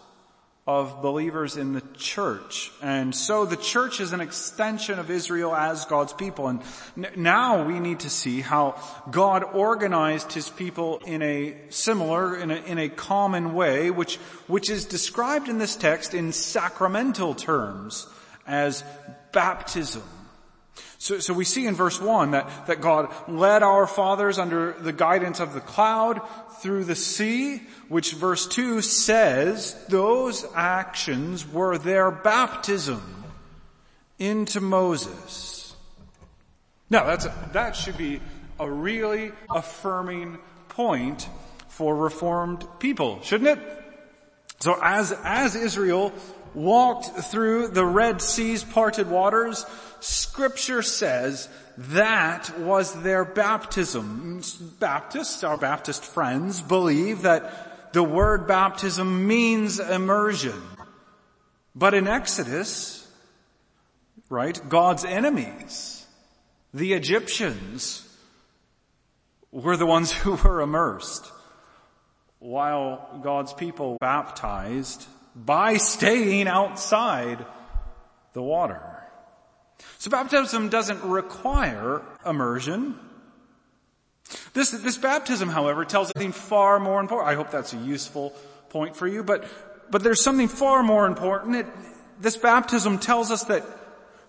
of 0.66 1.02
believers 1.02 1.56
in 1.56 1.72
the 1.72 1.82
church. 1.96 2.70
And 2.82 3.14
so 3.14 3.44
the 3.44 3.56
church 3.56 4.00
is 4.00 4.12
an 4.12 4.20
extension 4.20 4.98
of 4.98 5.10
Israel 5.10 5.54
as 5.54 5.84
God's 5.86 6.12
people. 6.12 6.48
And 6.48 6.62
now 7.16 7.64
we 7.64 7.80
need 7.80 8.00
to 8.00 8.10
see 8.10 8.40
how 8.40 8.80
God 9.10 9.42
organized 9.42 10.32
his 10.32 10.48
people 10.48 11.00
in 11.06 11.22
a 11.22 11.56
similar, 11.70 12.36
in 12.36 12.50
a, 12.50 12.56
in 12.56 12.78
a 12.78 12.88
common 12.88 13.54
way, 13.54 13.90
which, 13.90 14.16
which 14.46 14.70
is 14.70 14.84
described 14.84 15.48
in 15.48 15.58
this 15.58 15.76
text 15.76 16.14
in 16.14 16.32
sacramental 16.32 17.34
terms 17.34 18.06
as 18.46 18.84
baptism. 19.32 20.02
So, 21.00 21.18
so 21.18 21.32
we 21.32 21.46
see 21.46 21.66
in 21.66 21.74
verse 21.74 21.98
1 21.98 22.32
that, 22.32 22.66
that 22.66 22.82
God 22.82 23.10
led 23.26 23.62
our 23.62 23.86
fathers 23.86 24.38
under 24.38 24.72
the 24.72 24.92
guidance 24.92 25.40
of 25.40 25.54
the 25.54 25.60
cloud 25.62 26.20
through 26.60 26.84
the 26.84 26.94
sea, 26.94 27.62
which 27.88 28.12
verse 28.12 28.46
2 28.46 28.82
says 28.82 29.82
those 29.88 30.44
actions 30.54 31.50
were 31.50 31.78
their 31.78 32.10
baptism 32.10 33.24
into 34.18 34.60
Moses. 34.60 35.74
Now 36.90 37.06
that's, 37.06 37.24
a, 37.24 37.50
that 37.54 37.76
should 37.76 37.96
be 37.96 38.20
a 38.58 38.70
really 38.70 39.32
affirming 39.48 40.38
point 40.68 41.30
for 41.68 41.96
reformed 41.96 42.66
people, 42.78 43.22
shouldn't 43.22 43.58
it? 43.58 43.80
So 44.58 44.78
as, 44.82 45.12
as 45.24 45.56
Israel 45.56 46.12
walked 46.54 47.06
through 47.06 47.68
the 47.68 47.84
Red 47.84 48.20
Sea's 48.22 48.64
parted 48.64 49.08
waters, 49.08 49.66
scripture 50.00 50.82
says 50.82 51.48
that 51.76 52.58
was 52.58 52.92
their 53.02 53.24
baptism. 53.24 54.42
Baptists, 54.78 55.44
our 55.44 55.56
Baptist 55.56 56.04
friends, 56.04 56.60
believe 56.60 57.22
that 57.22 57.92
the 57.92 58.02
word 58.02 58.46
baptism 58.46 59.26
means 59.26 59.80
immersion. 59.80 60.60
But 61.74 61.94
in 61.94 62.06
Exodus, 62.06 63.08
right, 64.28 64.60
God's 64.68 65.04
enemies, 65.04 66.06
the 66.74 66.92
Egyptians, 66.92 68.06
were 69.52 69.76
the 69.76 69.86
ones 69.86 70.12
who 70.22 70.34
were 70.36 70.60
immersed, 70.60 71.30
while 72.38 73.20
God's 73.22 73.52
people 73.52 73.96
baptized 74.00 75.06
by 75.34 75.76
staying 75.76 76.48
outside 76.48 77.44
the 78.32 78.42
water. 78.42 78.82
So 79.98 80.10
baptism 80.10 80.68
doesn't 80.68 81.02
require 81.04 82.02
immersion. 82.24 82.98
This, 84.52 84.70
this 84.70 84.98
baptism, 84.98 85.48
however, 85.48 85.84
tells 85.84 86.08
something 86.08 86.32
far 86.32 86.78
more 86.78 87.00
important. 87.00 87.30
I 87.30 87.34
hope 87.34 87.50
that's 87.50 87.72
a 87.72 87.78
useful 87.78 88.30
point 88.68 88.96
for 88.96 89.06
you, 89.06 89.22
but, 89.22 89.44
but 89.90 90.02
there's 90.02 90.22
something 90.22 90.48
far 90.48 90.82
more 90.82 91.06
important. 91.06 91.56
It, 91.56 91.66
this 92.20 92.36
baptism 92.36 92.98
tells 92.98 93.30
us 93.30 93.44
that 93.44 93.64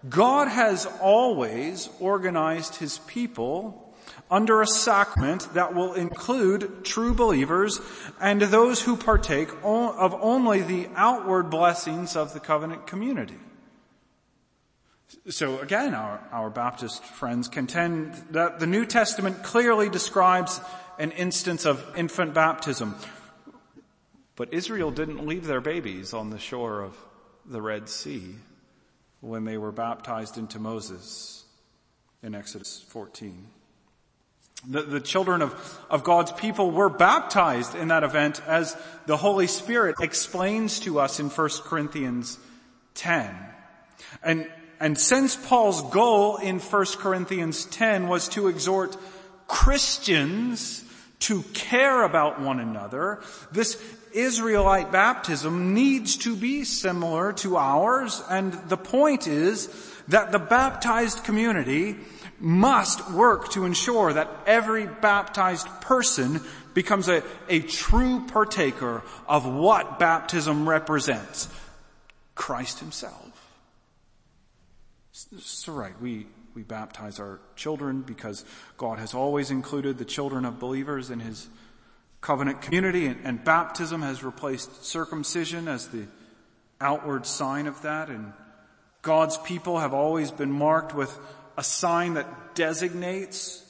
God 0.10 0.48
has 0.48 0.88
always 1.02 1.90
organized 2.00 2.76
his 2.76 3.00
people 3.00 3.91
under 4.30 4.62
a 4.62 4.68
sacrament 4.68 5.54
that 5.54 5.74
will 5.76 5.94
include 5.94 6.86
true 6.86 7.14
believers 7.14 7.82
and 8.20 8.42
those 8.42 8.82
who 8.82 8.96
partake 8.96 9.50
of 9.64 10.14
only 10.22 10.62
the 10.62 10.88
outward 10.96 11.50
blessings 11.50 12.16
of 12.16 12.34
the 12.34 12.40
covenant 12.40 12.88
community. 12.88 13.38
So 15.30 15.60
again, 15.60 15.94
our, 15.94 16.22
our 16.32 16.50
Baptist 16.50 17.04
friends 17.04 17.48
contend 17.48 18.14
that 18.32 18.60
the 18.60 18.68
New 18.68 18.86
Testament 18.86 19.44
clearly 19.44 19.90
describes 19.90 20.62
an 20.98 21.12
instance 21.12 21.66
of 21.66 21.86
infant 21.98 22.34
baptism. 22.34 22.96
But 24.36 24.54
Israel 24.54 24.92
didn't 24.92 25.28
leave 25.28 25.46
their 25.46 25.62
babies 25.62 26.14
on 26.14 26.30
the 26.30 26.40
shore 26.40 26.82
of 26.82 26.98
the 27.46 27.62
Red 27.62 27.90
Sea 27.90 28.36
when 29.20 29.44
they 29.44 29.58
were 29.58 29.72
baptized 29.72 30.38
into 30.38 30.60
Moses 30.60 31.44
in 32.24 32.34
Exodus 32.34 32.84
14. 32.88 33.48
The, 34.70 34.84
the 34.84 35.00
children 35.00 35.42
of, 35.42 35.80
of 35.90 36.04
God's 36.04 36.32
people 36.34 36.70
were 36.70 36.90
baptized 36.90 37.74
in 37.74 37.88
that 37.88 38.04
event 38.04 38.42
as 38.46 38.78
the 39.08 39.18
Holy 39.18 39.48
Spirit 39.48 39.96
explains 40.02 40.80
to 40.82 41.00
us 41.00 41.20
in 41.20 41.30
1 41.30 41.50
Corinthians 41.64 42.38
10. 42.94 43.36
And, 44.24 44.52
and 44.80 45.00
since 45.00 45.36
Paul's 45.36 45.82
goal 45.92 46.38
in 46.38 46.60
1 46.60 46.86
Corinthians 47.00 47.66
10 47.66 48.08
was 48.08 48.28
to 48.30 48.48
exhort 48.48 48.96
Christians 49.48 50.86
to 51.22 51.42
care 51.54 52.04
about 52.04 52.40
one 52.40 52.60
another, 52.60 53.22
this 53.52 53.82
Israelite 54.14 54.92
baptism 54.92 55.74
needs 55.74 56.18
to 56.18 56.36
be 56.36 56.64
similar 56.64 57.34
to 57.34 57.58
ours, 57.58 58.22
and 58.30 58.54
the 58.70 58.78
point 58.78 59.28
is 59.28 59.70
that 60.08 60.32
the 60.32 60.40
baptized 60.40 61.24
community 61.24 61.98
must 62.42 63.12
work 63.12 63.50
to 63.52 63.66
ensure 63.66 64.14
that 64.14 64.30
every 64.46 64.88
baptized 64.88 65.68
person 65.82 66.42
becomes 66.74 67.08
a, 67.08 67.24
a 67.50 67.60
true 67.60 68.26
partaker 68.28 69.04
of 69.28 69.46
what 69.46 70.00
baptism 70.00 70.68
represents. 70.68 71.48
Christ 72.36 72.80
himself. 72.80 73.28
So 75.12 75.74
right, 75.74 76.00
we, 76.02 76.26
we 76.56 76.64
baptize 76.64 77.20
our 77.20 77.40
children 77.56 78.02
because 78.02 78.44
God 78.78 78.98
has 79.00 79.14
always 79.14 79.52
included 79.52 79.98
the 79.98 80.06
children 80.06 80.46
of 80.46 80.60
believers 80.60 81.12
in 81.12 81.20
his 81.20 81.48
covenant 82.22 82.62
community 82.62 83.08
and, 83.08 83.20
and 83.24 83.44
baptism 83.44 84.02
has 84.02 84.24
replaced 84.24 84.86
circumcision 84.86 85.68
as 85.68 85.88
the 85.90 86.06
outward 86.80 87.26
sign 87.26 87.68
of 87.68 87.82
that 87.82 88.10
and 88.10 88.34
God's 89.02 89.38
people 89.38 89.80
have 89.80 89.94
always 89.94 90.30
been 90.30 90.52
marked 90.52 90.94
with 90.94 91.18
a 91.62 91.64
sign 91.64 92.16
that 92.16 92.56
designates 92.56 93.64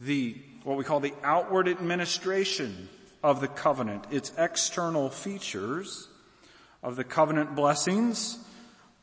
the, 0.00 0.34
what 0.64 0.76
we 0.76 0.82
call 0.82 0.98
the 0.98 1.14
outward 1.22 1.68
administration 1.68 2.88
of 3.22 3.40
the 3.40 3.46
covenant, 3.46 4.04
its 4.10 4.32
external 4.36 5.08
features 5.08 6.08
of 6.82 6.96
the 6.96 7.04
covenant 7.04 7.54
blessings. 7.54 8.36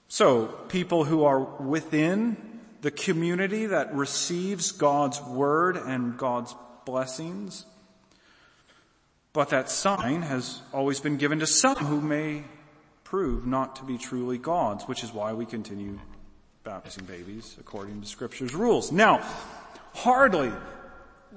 So 0.10 0.48
people 0.68 1.06
who 1.06 1.24
are 1.24 1.40
within 1.40 2.36
the 2.82 2.92
community 2.92 3.68
that 3.68 3.96
receives 3.96 4.74
God's 4.74 5.22
word 5.22 5.78
and 5.78 6.18
God's 6.18 6.54
blessings. 6.84 7.66
But 9.32 9.52
that 9.52 9.70
sign 9.70 10.22
has 10.22 10.62
always 10.74 11.00
been 11.00 11.16
given 11.16 11.40
to 11.40 11.48
some 11.48 11.78
who 11.78 12.02
may 12.02 12.44
prove 13.06 13.48
not 13.48 13.78
to 13.78 13.86
be 13.86 13.98
truly 13.98 14.38
God's, 14.38 14.84
which 14.84 15.02
is 15.02 15.14
why 15.14 15.32
we 15.32 15.46
continue 15.46 15.98
baptizing 16.64 17.04
babies 17.06 17.58
according 17.60 18.02
to 18.02 18.08
scripture's 18.08 18.54
rules. 18.54 18.92
Now, 18.92 19.22
hardly, 19.94 20.52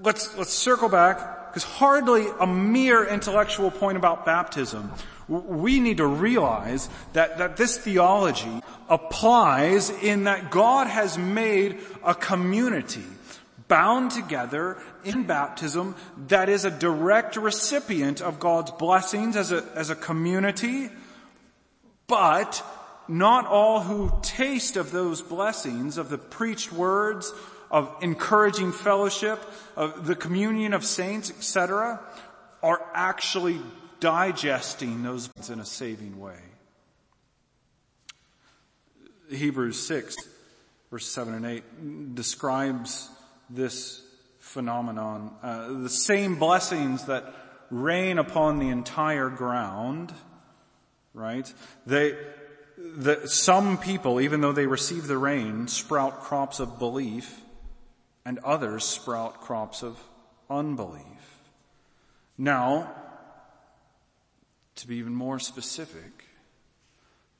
let's, 0.03 0.37
let's 0.37 0.53
circle 0.53 0.89
back, 0.89 1.53
because 1.53 1.65
hardly 1.65 2.27
a 2.39 2.47
mere 2.47 3.05
intellectual 3.05 3.71
point 3.71 3.97
about 3.97 4.25
baptism. 4.25 4.93
We 5.27 5.81
need 5.81 5.97
to 5.97 6.07
realize 6.07 6.89
that, 7.15 7.39
that 7.39 7.57
this 7.57 7.77
theology 7.77 8.61
applies 8.89 9.91
in 9.91 10.25
that 10.25 10.53
God 10.53 10.87
has 10.87 11.19
made 11.19 11.81
a 12.05 12.15
community 12.15 13.03
bound 13.67 14.13
together 14.13 14.79
in 15.03 15.25
baptism 15.25 15.97
that 16.29 16.49
is 16.49 16.65
a 16.65 16.71
direct 16.71 17.37
recipient 17.37 18.21
of 18.21 18.39
God's 18.39 18.71
blessings 18.71 19.35
as 19.35 19.51
a, 19.51 19.65
as 19.75 19.91
a 19.91 19.97
community, 19.97 20.89
but 22.07 22.63
not 23.09 23.47
all 23.47 23.81
who 23.81 24.13
taste 24.23 24.77
of 24.77 24.91
those 24.91 25.23
blessings, 25.23 25.99
of 25.99 26.09
the 26.09 26.19
preached 26.19 26.73
words, 26.73 27.33
of 27.71 27.95
encouraging 28.01 28.73
fellowship, 28.73 29.41
of 29.77 30.07
the 30.07 30.15
communion 30.15 30.73
of 30.73 30.85
saints, 30.85 31.31
etc., 31.31 32.01
are 32.63 32.85
actually 32.95 33.61
digesting 34.01 35.03
those 35.03 35.31
in 35.51 35.61
a 35.61 35.65
saving 35.65 36.19
way. 36.19 36.39
Hebrews 39.31 39.85
6, 39.87 40.17
verse 40.91 41.07
7 41.07 41.35
and 41.35 41.47
8 41.47 42.15
describes 42.15 43.11
this 43.51 44.03
phenomenon. 44.39 45.35
Uh, 45.43 45.83
the 45.83 45.89
same 45.89 46.37
blessings 46.37 47.05
that 47.07 47.35
rain 47.71 48.19
upon 48.19 48.59
the 48.59 48.69
entire 48.69 49.29
ground, 49.29 50.13
right? 51.15 51.53
They, 51.87 52.17
that 52.79 53.31
some 53.31 53.79
people, 53.79 54.21
even 54.21 54.41
though 54.41 54.53
they 54.53 54.67
receive 54.67 55.07
the 55.07 55.19
rain, 55.19 55.69
sprout 55.69 56.21
crops 56.21 56.61
of 56.61 56.79
belief, 56.79 57.41
and 58.25 58.39
others 58.41 58.85
sprout 58.85 59.41
crops 59.41 59.83
of 59.83 59.99
unbelief. 60.51 61.05
Now, 62.37 62.93
to 64.77 64.87
be 64.87 64.97
even 64.97 65.15
more 65.15 65.39
specific, 65.39 66.25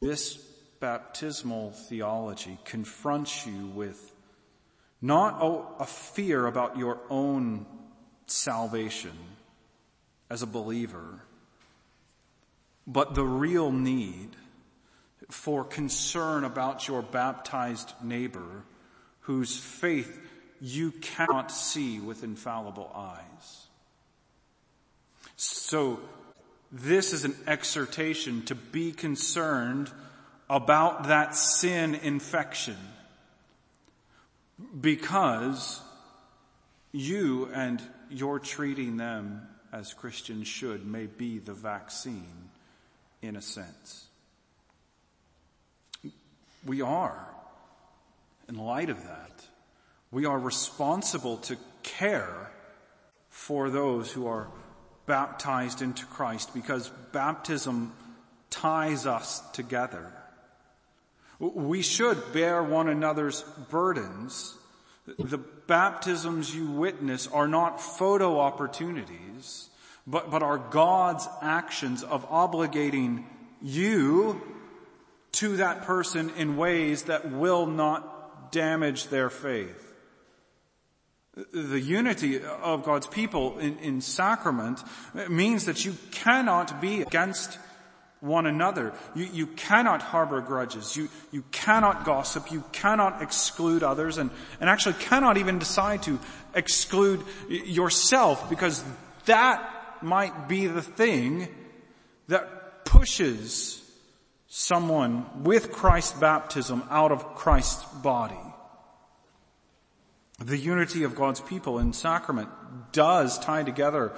this 0.01 0.37
baptismal 0.81 1.73
theology 1.73 2.59
confronts 2.65 3.47
you 3.47 3.67
with 3.67 4.13
not 5.03 5.43
a, 5.43 5.83
a 5.83 5.87
fear 5.87 6.47
about 6.47 6.79
your 6.79 6.99
own 7.11 7.67
salvation 8.27 9.17
as 10.31 10.43
a 10.43 10.47
believer, 10.47 11.21
but 12.87 13.15
the 13.15 13.25
real 13.25 13.71
need 13.71 14.31
for 15.31 15.65
concern 15.65 16.45
about 16.45 16.87
your 16.87 17.03
baptized 17.03 17.93
neighbor 18.03 18.63
whose 19.21 19.57
faith 19.57 20.21
you 20.61 20.93
cannot 20.93 21.51
see 21.51 22.01
with 22.01 22.23
infallible 22.23 22.91
eyes. 22.95 23.67
So 25.37 26.01
this 26.73 27.13
is 27.13 27.25
an 27.25 27.37
exhortation 27.47 28.43
to 28.47 28.55
be 28.55 28.93
concerned 28.93 29.91
about 30.49 31.09
that 31.09 31.35
sin 31.35 31.95
infection 31.95 32.77
because 34.81 35.81
you 36.93 37.51
and 37.53 37.83
your 38.11 38.39
treating 38.39 38.97
them 38.97 39.47
as 39.73 39.93
Christians 39.93 40.47
should 40.47 40.87
may 40.87 41.07
be 41.07 41.39
the 41.39 41.53
vaccine 41.53 42.51
in 43.21 43.37
a 43.37 43.43
sense. 43.43 44.06
We 46.67 46.83
are, 46.83 47.29
in 48.49 48.57
light 48.57 48.91
of 48.91 49.03
that, 49.05 49.47
we 50.11 50.25
are 50.25 50.39
responsible 50.39 51.37
to 51.39 51.57
care 51.83 52.51
for 53.29 53.71
those 53.71 54.11
who 54.11 54.27
are 54.27 54.49
baptized 55.07 55.81
into 55.81 56.05
Christ 56.07 56.53
because 56.53 56.91
baptism 57.13 57.93
ties 58.51 59.07
us 59.07 59.41
together. 59.53 60.13
We 61.39 61.83
should 61.83 62.33
bear 62.33 62.63
one 62.63 62.89
another's 62.89 63.43
burdens. 63.71 64.57
The 65.19 65.39
baptisms 65.39 66.55
you 66.55 66.67
witness 66.67 67.29
are 67.29 67.47
not 67.47 67.81
photo 67.81 68.41
opportunities, 68.41 69.69
but, 70.07 70.31
but 70.31 70.43
are 70.43 70.59
God's 70.59 71.29
actions 71.43 72.03
of 72.03 72.29
obligating 72.29 73.25
you 73.63 74.41
to 75.37 75.59
that 75.59 75.83
person 75.83 76.31
in 76.37 76.57
ways 76.57 77.05
that 77.05 77.31
will 77.31 77.67
not 77.67 78.53
damage 78.53 79.09
their 79.09 79.31
faith. 79.31 79.83
The 81.53 81.81
unity 81.81 82.43
of 82.43 82.85
God's 82.85 83.07
people 83.07 83.59
in, 83.59 83.79
in 83.79 84.01
sacrament 84.01 84.83
means 85.29 85.67
that 85.67 85.85
you 85.85 85.95
cannot 86.11 86.81
be 86.81 87.03
against 87.03 87.59
one 88.21 88.47
another. 88.47 88.95
You, 89.15 89.25
you 89.27 89.47
cannot 89.47 90.01
harbor 90.01 90.41
grudges. 90.41 90.97
You, 90.97 91.11
you 91.31 91.45
cannot 91.53 92.07
gossip. 92.07 92.51
You 92.51 92.65
cannot 92.73 93.21
exclude 93.21 93.83
others 93.83 94.17
and, 94.17 94.31
and 94.59 94.71
actually 94.71 94.95
cannot 94.95 95.37
even 95.37 95.59
decide 95.59 96.03
to 96.05 96.19
exclude 96.55 97.23
yourself 97.51 98.49
because 98.49 98.83
that 99.27 99.71
might 100.01 100.49
be 100.49 100.67
the 100.67 100.81
thing 100.81 101.49
that 102.29 102.87
pushes 102.87 103.86
someone 104.59 105.27
with 105.45 105.71
Christ's 105.71 106.19
baptism 106.19 106.83
out 106.89 107.13
of 107.13 107.35
Christ's 107.35 107.85
body. 107.97 108.41
The 110.39 110.57
unity 110.57 111.03
of 111.03 111.15
God's 111.15 111.43
people 111.43 111.79
in 111.79 111.93
sacrament 111.93 112.49
does 112.91 113.39
tie 113.39 113.65
together 113.65 114.15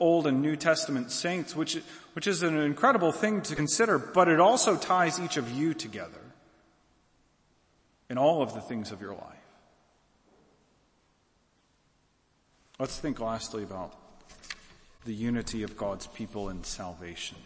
Old 0.00 0.26
and 0.26 0.40
New 0.40 0.56
Testament 0.56 1.10
saints, 1.10 1.54
which, 1.54 1.78
which 2.14 2.26
is 2.26 2.42
an 2.42 2.56
incredible 2.56 3.12
thing 3.12 3.42
to 3.42 3.54
consider, 3.54 3.98
but 3.98 4.28
it 4.28 4.40
also 4.40 4.78
ties 4.78 5.20
each 5.20 5.36
of 5.36 5.50
you 5.50 5.74
together 5.74 6.22
in 8.08 8.16
all 8.16 8.40
of 8.40 8.54
the 8.54 8.62
things 8.62 8.92
of 8.92 9.02
your 9.02 9.12
life. 9.12 9.46
Let's 12.78 12.98
think 12.98 13.20
lastly 13.20 13.62
about 13.62 13.94
the 15.04 15.12
unity 15.12 15.62
of 15.62 15.76
God's 15.76 16.06
people 16.06 16.48
in 16.48 16.64
salvation. 16.64 17.36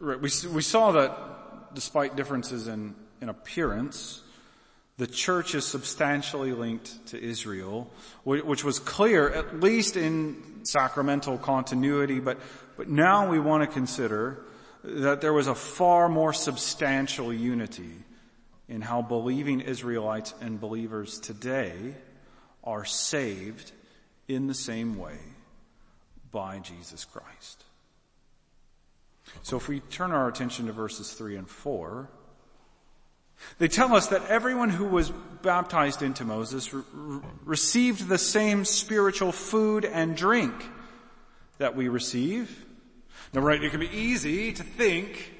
We, 0.00 0.30
we 0.52 0.62
saw 0.62 0.92
that 0.92 1.74
despite 1.74 2.16
differences 2.16 2.68
in, 2.68 2.94
in 3.20 3.28
appearance, 3.28 4.22
the 4.96 5.06
church 5.06 5.54
is 5.54 5.64
substantially 5.64 6.52
linked 6.52 7.06
to 7.08 7.22
Israel, 7.22 7.90
which 8.24 8.64
was 8.64 8.78
clear 8.80 9.30
at 9.30 9.60
least 9.60 9.96
in 9.96 10.60
sacramental 10.64 11.38
continuity, 11.38 12.18
but, 12.18 12.38
but 12.76 12.88
now 12.88 13.30
we 13.30 13.38
want 13.38 13.62
to 13.62 13.72
consider 13.72 14.40
that 14.82 15.20
there 15.20 15.32
was 15.32 15.46
a 15.46 15.54
far 15.54 16.08
more 16.08 16.32
substantial 16.32 17.32
unity 17.32 17.92
in 18.68 18.80
how 18.80 19.02
believing 19.02 19.60
Israelites 19.60 20.34
and 20.40 20.60
believers 20.60 21.20
today 21.20 21.94
are 22.64 22.84
saved 22.84 23.72
in 24.26 24.46
the 24.46 24.54
same 24.54 24.98
way 24.98 25.18
by 26.30 26.58
Jesus 26.58 27.04
Christ. 27.04 27.64
So 29.42 29.56
if 29.56 29.68
we 29.68 29.80
turn 29.80 30.12
our 30.12 30.28
attention 30.28 30.66
to 30.66 30.72
verses 30.72 31.12
3 31.12 31.36
and 31.36 31.48
4, 31.48 32.08
they 33.58 33.68
tell 33.68 33.94
us 33.94 34.08
that 34.08 34.26
everyone 34.26 34.70
who 34.70 34.84
was 34.84 35.10
baptized 35.42 36.02
into 36.02 36.24
Moses 36.24 36.72
re- 36.74 36.82
received 37.44 38.08
the 38.08 38.18
same 38.18 38.64
spiritual 38.64 39.32
food 39.32 39.84
and 39.84 40.16
drink 40.16 40.54
that 41.58 41.76
we 41.76 41.88
receive. 41.88 42.64
Now 43.32 43.40
right, 43.40 43.62
it 43.62 43.70
can 43.70 43.80
be 43.80 43.96
easy 43.96 44.52
to 44.52 44.62
think, 44.62 45.32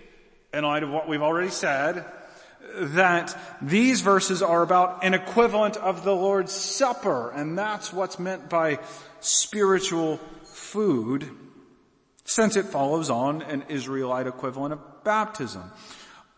in 0.52 0.64
light 0.64 0.82
of 0.82 0.90
what 0.90 1.08
we've 1.08 1.22
already 1.22 1.50
said, 1.50 2.04
that 2.74 3.36
these 3.62 4.00
verses 4.00 4.42
are 4.42 4.62
about 4.62 5.04
an 5.04 5.14
equivalent 5.14 5.76
of 5.76 6.04
the 6.04 6.14
Lord's 6.14 6.52
Supper, 6.52 7.30
and 7.30 7.56
that's 7.56 7.92
what's 7.92 8.18
meant 8.18 8.48
by 8.48 8.78
spiritual 9.20 10.18
food, 10.44 11.30
since 12.28 12.56
it 12.56 12.66
follows 12.66 13.08
on 13.08 13.40
an 13.40 13.64
Israelite 13.70 14.26
equivalent 14.26 14.74
of 14.74 15.02
baptism. 15.02 15.62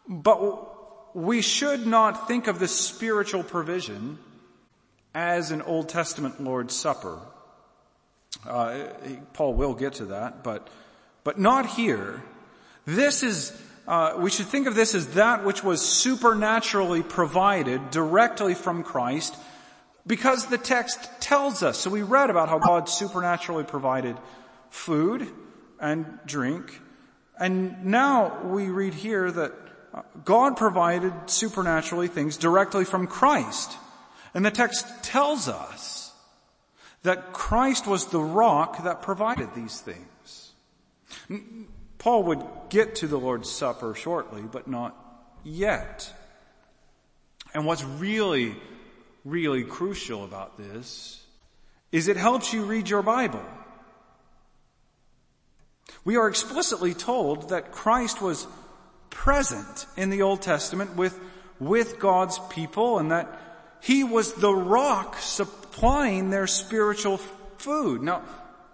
But 0.08 1.16
we 1.16 1.42
should 1.42 1.84
not 1.84 2.28
think 2.28 2.46
of 2.46 2.60
this 2.60 2.78
spiritual 2.78 3.42
provision 3.42 4.16
as 5.12 5.50
an 5.50 5.62
Old 5.62 5.88
Testament 5.88 6.40
Lord's 6.40 6.76
Supper. 6.76 7.18
Uh, 8.46 8.84
Paul 9.32 9.54
will 9.54 9.74
get 9.74 9.94
to 9.94 10.04
that, 10.06 10.44
but, 10.44 10.68
but 11.24 11.40
not 11.40 11.66
here. 11.66 12.22
This 12.86 13.24
is 13.24 13.60
uh, 13.88 14.14
we 14.18 14.30
should 14.30 14.46
think 14.46 14.68
of 14.68 14.76
this 14.76 14.94
as 14.94 15.14
that 15.14 15.44
which 15.44 15.64
was 15.64 15.84
supernaturally 15.84 17.02
provided 17.02 17.90
directly 17.90 18.54
from 18.54 18.84
Christ 18.84 19.36
because 20.06 20.46
the 20.46 20.58
text 20.58 21.10
tells 21.20 21.64
us. 21.64 21.78
So 21.78 21.90
we 21.90 22.02
read 22.02 22.30
about 22.30 22.48
how 22.48 22.60
God 22.60 22.88
supernaturally 22.88 23.64
provided 23.64 24.16
food 24.68 25.26
and 25.80 26.18
drink. 26.26 26.80
And 27.38 27.86
now 27.86 28.42
we 28.44 28.68
read 28.68 28.94
here 28.94 29.30
that 29.30 29.52
God 30.24 30.56
provided 30.56 31.12
supernaturally 31.26 32.08
things 32.08 32.36
directly 32.36 32.84
from 32.84 33.06
Christ. 33.06 33.72
And 34.34 34.44
the 34.44 34.50
text 34.50 34.86
tells 35.02 35.48
us 35.48 36.12
that 37.02 37.32
Christ 37.32 37.86
was 37.86 38.06
the 38.06 38.20
rock 38.20 38.84
that 38.84 39.02
provided 39.02 39.54
these 39.54 39.80
things. 39.80 40.52
Paul 41.98 42.24
would 42.24 42.44
get 42.68 42.96
to 42.96 43.06
the 43.06 43.18
Lord's 43.18 43.50
Supper 43.50 43.94
shortly, 43.94 44.42
but 44.42 44.68
not 44.68 44.96
yet. 45.42 46.12
And 47.52 47.66
what's 47.66 47.84
really, 47.84 48.54
really 49.24 49.64
crucial 49.64 50.24
about 50.24 50.56
this 50.56 51.24
is 51.90 52.06
it 52.06 52.16
helps 52.16 52.52
you 52.52 52.64
read 52.64 52.88
your 52.88 53.02
Bible. 53.02 53.44
We 56.04 56.16
are 56.16 56.28
explicitly 56.28 56.94
told 56.94 57.50
that 57.50 57.72
Christ 57.72 58.22
was 58.22 58.46
present 59.10 59.86
in 59.96 60.10
the 60.10 60.22
Old 60.22 60.40
Testament 60.42 60.96
with, 60.96 61.18
with 61.58 61.98
God's 61.98 62.38
people 62.50 62.98
and 62.98 63.10
that 63.10 63.28
He 63.82 64.04
was 64.04 64.32
the 64.34 64.54
rock 64.54 65.18
supplying 65.18 66.30
their 66.30 66.46
spiritual 66.46 67.18
food. 67.58 68.02
Now, 68.02 68.22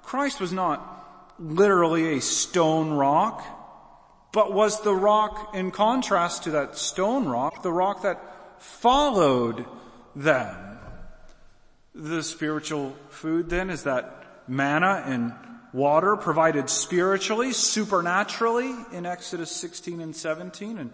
Christ 0.03 0.41
was 0.41 0.53
not 0.53 1.35
literally 1.39 2.17
a 2.17 2.21
stone 2.21 2.93
rock, 2.93 3.45
but 4.33 4.53
was 4.53 4.83
the 4.83 4.95
rock 4.95 5.55
in 5.55 5.71
contrast 5.71 6.45
to 6.45 6.53
that 6.53 6.79
stone 6.79 7.27
rock, 7.27 7.63
the 7.63 7.73
rock 7.73 8.03
that 8.03 8.21
followed 8.63 9.65
them. 10.15 10.79
The 11.95 12.23
spiritual 12.23 12.95
food 13.09 13.49
then 13.49 13.71
is 13.71 13.85
that 13.85 14.45
manna 14.47 15.03
and 15.07 15.33
water 15.73 16.17
provided 16.17 16.71
spiritually, 16.71 17.53
supernaturally 17.53 18.75
in 18.93 19.07
Exodus 19.07 19.51
16 19.51 20.01
and 20.01 20.15
17 20.15 20.79
and 20.79 20.93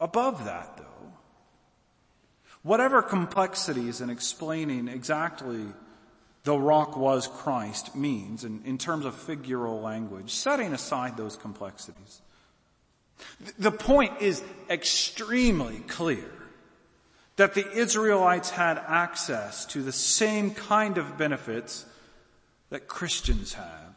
above 0.00 0.44
that 0.44 0.76
though, 0.76 1.12
whatever 2.62 3.02
complexities 3.02 4.00
in 4.00 4.10
explaining 4.10 4.88
exactly 4.88 5.66
the 6.44 6.58
rock 6.58 6.96
was 6.96 7.28
Christ 7.28 7.94
means 7.94 8.44
in, 8.44 8.62
in 8.64 8.78
terms 8.78 9.04
of 9.04 9.14
figural 9.14 9.80
language, 9.80 10.32
setting 10.32 10.72
aside 10.72 11.16
those 11.16 11.36
complexities. 11.36 12.20
The 13.58 13.70
point 13.70 14.20
is 14.20 14.42
extremely 14.68 15.78
clear 15.80 16.30
that 17.36 17.54
the 17.54 17.70
Israelites 17.72 18.50
had 18.50 18.78
access 18.78 19.64
to 19.66 19.82
the 19.82 19.92
same 19.92 20.52
kind 20.52 20.98
of 20.98 21.16
benefits 21.16 21.86
that 22.72 22.88
Christians 22.88 23.52
have, 23.52 23.94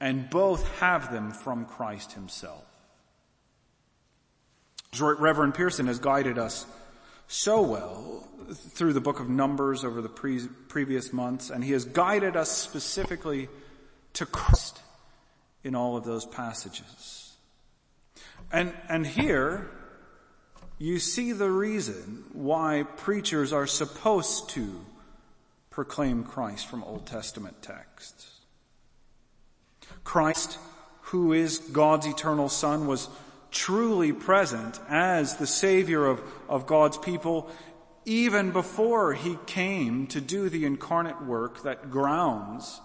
and 0.00 0.28
both 0.28 0.68
have 0.80 1.12
them 1.12 1.30
from 1.30 1.64
Christ 1.64 2.12
himself. 2.12 2.64
Reverend 4.98 5.54
Pearson 5.54 5.86
has 5.86 6.00
guided 6.00 6.38
us 6.38 6.66
so 7.28 7.62
well 7.62 8.26
through 8.52 8.94
the 8.94 9.00
book 9.00 9.20
of 9.20 9.28
Numbers 9.28 9.84
over 9.84 10.02
the 10.02 10.08
pre- 10.08 10.48
previous 10.66 11.12
months, 11.12 11.50
and 11.50 11.62
he 11.62 11.70
has 11.70 11.84
guided 11.84 12.34
us 12.34 12.50
specifically 12.50 13.48
to 14.14 14.26
Christ 14.26 14.82
in 15.62 15.76
all 15.76 15.96
of 15.96 16.02
those 16.02 16.26
passages. 16.26 17.36
And, 18.50 18.74
and 18.88 19.06
here, 19.06 19.70
you 20.78 20.98
see 20.98 21.30
the 21.30 21.50
reason 21.50 22.24
why 22.32 22.82
preachers 22.96 23.52
are 23.52 23.68
supposed 23.68 24.48
to 24.50 24.80
proclaim 25.76 26.24
Christ 26.24 26.68
from 26.68 26.82
Old 26.84 27.04
Testament 27.04 27.60
texts. 27.60 28.30
Christ, 30.04 30.58
who 31.02 31.34
is 31.34 31.58
God's 31.58 32.06
eternal 32.06 32.48
Son, 32.48 32.86
was 32.86 33.10
truly 33.50 34.14
present 34.14 34.80
as 34.88 35.36
the 35.36 35.46
Savior 35.46 36.06
of, 36.06 36.22
of 36.48 36.66
God's 36.66 36.96
people 36.96 37.50
even 38.06 38.52
before 38.52 39.12
he 39.12 39.36
came 39.44 40.06
to 40.06 40.20
do 40.22 40.48
the 40.48 40.64
incarnate 40.64 41.22
work 41.22 41.64
that 41.64 41.90
grounds 41.90 42.80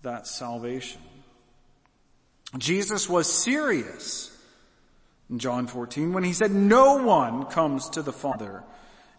that 0.00 0.26
salvation. 0.26 1.02
Jesus 2.56 3.10
was 3.10 3.30
serious 3.30 4.34
in 5.28 5.38
John 5.38 5.66
14 5.66 6.14
when 6.14 6.24
he 6.24 6.32
said 6.32 6.50
no 6.50 7.02
one 7.02 7.44
comes 7.44 7.90
to 7.90 8.00
the 8.00 8.12
Father 8.12 8.64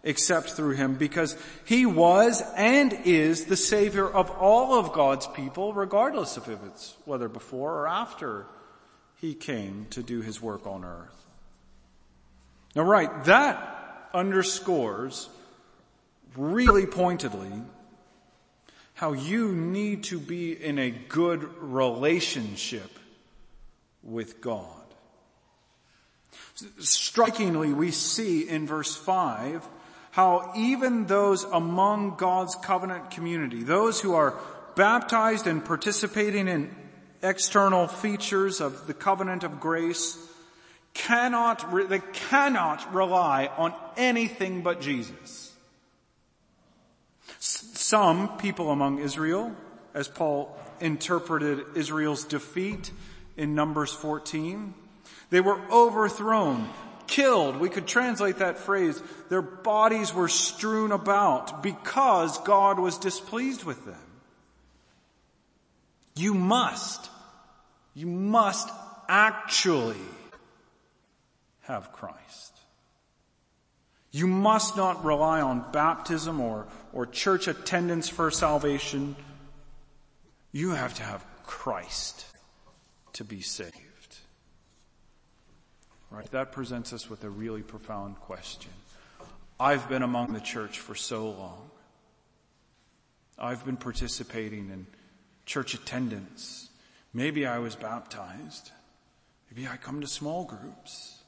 except 0.04 0.50
through 0.50 0.74
him 0.74 0.94
because 0.94 1.36
he 1.64 1.86
was 1.86 2.42
and 2.56 2.92
is 3.04 3.44
the 3.44 3.56
savior 3.56 4.08
of 4.08 4.30
all 4.30 4.78
of 4.78 4.92
God's 4.92 5.26
people 5.28 5.72
regardless 5.72 6.36
of 6.36 6.48
if 6.48 6.58
it's 6.64 6.94
whether 7.04 7.28
before 7.28 7.80
or 7.80 7.86
after 7.86 8.46
he 9.20 9.34
came 9.34 9.86
to 9.90 10.02
do 10.02 10.20
his 10.20 10.42
work 10.42 10.66
on 10.66 10.84
earth. 10.84 11.26
Now 12.74 12.82
right, 12.82 13.24
that 13.24 14.08
underscores 14.12 15.28
really 16.36 16.86
pointedly 16.86 17.52
how 18.94 19.12
you 19.12 19.52
need 19.52 20.04
to 20.04 20.18
be 20.18 20.52
in 20.52 20.78
a 20.78 20.90
good 20.90 21.42
relationship 21.60 22.98
with 24.02 24.40
God. 24.40 24.66
Strikingly, 26.78 27.72
we 27.72 27.90
see 27.90 28.48
in 28.48 28.66
verse 28.66 28.94
5 28.94 29.66
how 30.12 30.52
even 30.54 31.06
those 31.06 31.42
among 31.44 32.16
God's 32.16 32.54
covenant 32.54 33.10
community, 33.10 33.62
those 33.62 33.98
who 33.98 34.14
are 34.14 34.34
baptized 34.76 35.46
and 35.46 35.64
participating 35.64 36.48
in 36.48 36.74
external 37.22 37.86
features 37.88 38.60
of 38.60 38.86
the 38.86 38.92
covenant 38.92 39.42
of 39.42 39.58
grace, 39.58 40.18
cannot, 40.92 41.88
they 41.88 42.00
cannot 42.12 42.94
rely 42.94 43.46
on 43.56 43.72
anything 43.96 44.60
but 44.60 44.82
Jesus. 44.82 45.54
Some 47.38 48.36
people 48.36 48.70
among 48.70 48.98
Israel, 48.98 49.56
as 49.94 50.08
Paul 50.08 50.54
interpreted 50.78 51.64
Israel's 51.74 52.24
defeat 52.24 52.90
in 53.38 53.54
Numbers 53.54 53.92
14, 53.94 54.74
they 55.30 55.40
were 55.40 55.58
overthrown, 55.70 56.68
killed. 57.12 57.56
We 57.56 57.68
could 57.68 57.86
translate 57.86 58.38
that 58.38 58.58
phrase. 58.58 59.00
Their 59.28 59.42
bodies 59.42 60.14
were 60.14 60.28
strewn 60.28 60.92
about 60.92 61.62
because 61.62 62.38
God 62.38 62.78
was 62.78 62.96
displeased 62.96 63.64
with 63.64 63.84
them. 63.84 63.94
You 66.16 66.32
must, 66.32 67.10
you 67.94 68.06
must 68.06 68.68
actually 69.08 69.96
have 71.62 71.92
Christ. 71.92 72.56
You 74.10 74.26
must 74.26 74.76
not 74.76 75.04
rely 75.04 75.42
on 75.42 75.64
baptism 75.70 76.40
or, 76.40 76.66
or 76.94 77.06
church 77.06 77.46
attendance 77.46 78.08
for 78.08 78.30
salvation. 78.30 79.16
You 80.50 80.70
have 80.70 80.94
to 80.94 81.02
have 81.02 81.24
Christ 81.44 82.24
to 83.14 83.24
be 83.24 83.42
saved. 83.42 83.91
Right? 86.12 86.30
That 86.30 86.52
presents 86.52 86.92
us 86.92 87.08
with 87.08 87.24
a 87.24 87.30
really 87.30 87.62
profound 87.62 88.20
question. 88.20 88.70
I've 89.58 89.88
been 89.88 90.02
among 90.02 90.34
the 90.34 90.40
church 90.40 90.78
for 90.78 90.94
so 90.94 91.30
long. 91.30 91.70
I've 93.38 93.64
been 93.64 93.78
participating 93.78 94.68
in 94.70 94.86
church 95.46 95.72
attendance. 95.72 96.68
Maybe 97.14 97.46
I 97.46 97.60
was 97.60 97.76
baptized. 97.76 98.70
Maybe 99.50 99.66
I 99.66 99.78
come 99.78 100.02
to 100.02 100.06
small 100.06 100.44
groups. 100.44 101.18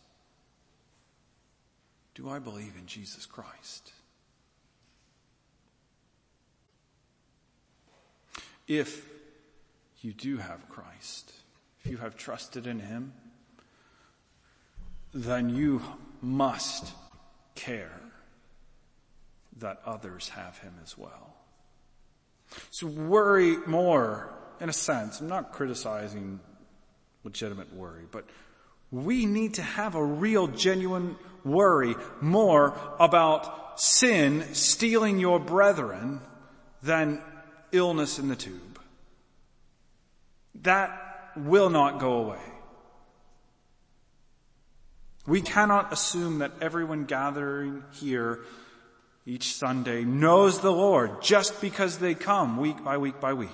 Do 2.14 2.28
I 2.28 2.38
believe 2.38 2.74
in 2.78 2.86
Jesus 2.86 3.24
Christ? 3.24 3.90
If 8.68 9.08
you 10.02 10.12
do 10.12 10.36
have 10.36 10.68
Christ, 10.68 11.32
if 11.82 11.90
you 11.90 11.96
have 11.98 12.16
trusted 12.16 12.66
in 12.66 12.80
Him, 12.80 13.14
then 15.14 15.48
you 15.48 15.80
must 16.20 16.92
care 17.54 18.00
that 19.58 19.80
others 19.86 20.28
have 20.30 20.58
Him 20.58 20.74
as 20.82 20.98
well. 20.98 21.36
So 22.70 22.86
worry 22.88 23.56
more, 23.66 24.34
in 24.60 24.68
a 24.68 24.72
sense. 24.72 25.20
I'm 25.20 25.28
not 25.28 25.52
criticizing 25.52 26.40
legitimate 27.22 27.72
worry, 27.72 28.04
but 28.10 28.26
we 28.90 29.26
need 29.26 29.54
to 29.54 29.62
have 29.62 29.94
a 29.94 30.04
real 30.04 30.48
genuine 30.48 31.16
worry 31.44 31.94
more 32.20 32.76
about 32.98 33.80
sin 33.80 34.54
stealing 34.54 35.18
your 35.18 35.38
brethren 35.38 36.20
than 36.82 37.22
illness 37.72 38.18
in 38.18 38.28
the 38.28 38.36
tube. 38.36 38.80
That 40.62 41.32
will 41.36 41.70
not 41.70 41.98
go 41.98 42.14
away. 42.14 42.53
We 45.26 45.40
cannot 45.40 45.92
assume 45.92 46.40
that 46.40 46.52
everyone 46.60 47.04
gathering 47.04 47.82
here 47.92 48.40
each 49.26 49.54
Sunday 49.54 50.04
knows 50.04 50.60
the 50.60 50.72
Lord 50.72 51.22
just 51.22 51.60
because 51.60 51.98
they 51.98 52.14
come 52.14 52.58
week 52.58 52.84
by 52.84 52.98
week 52.98 53.20
by 53.20 53.32
week. 53.32 53.50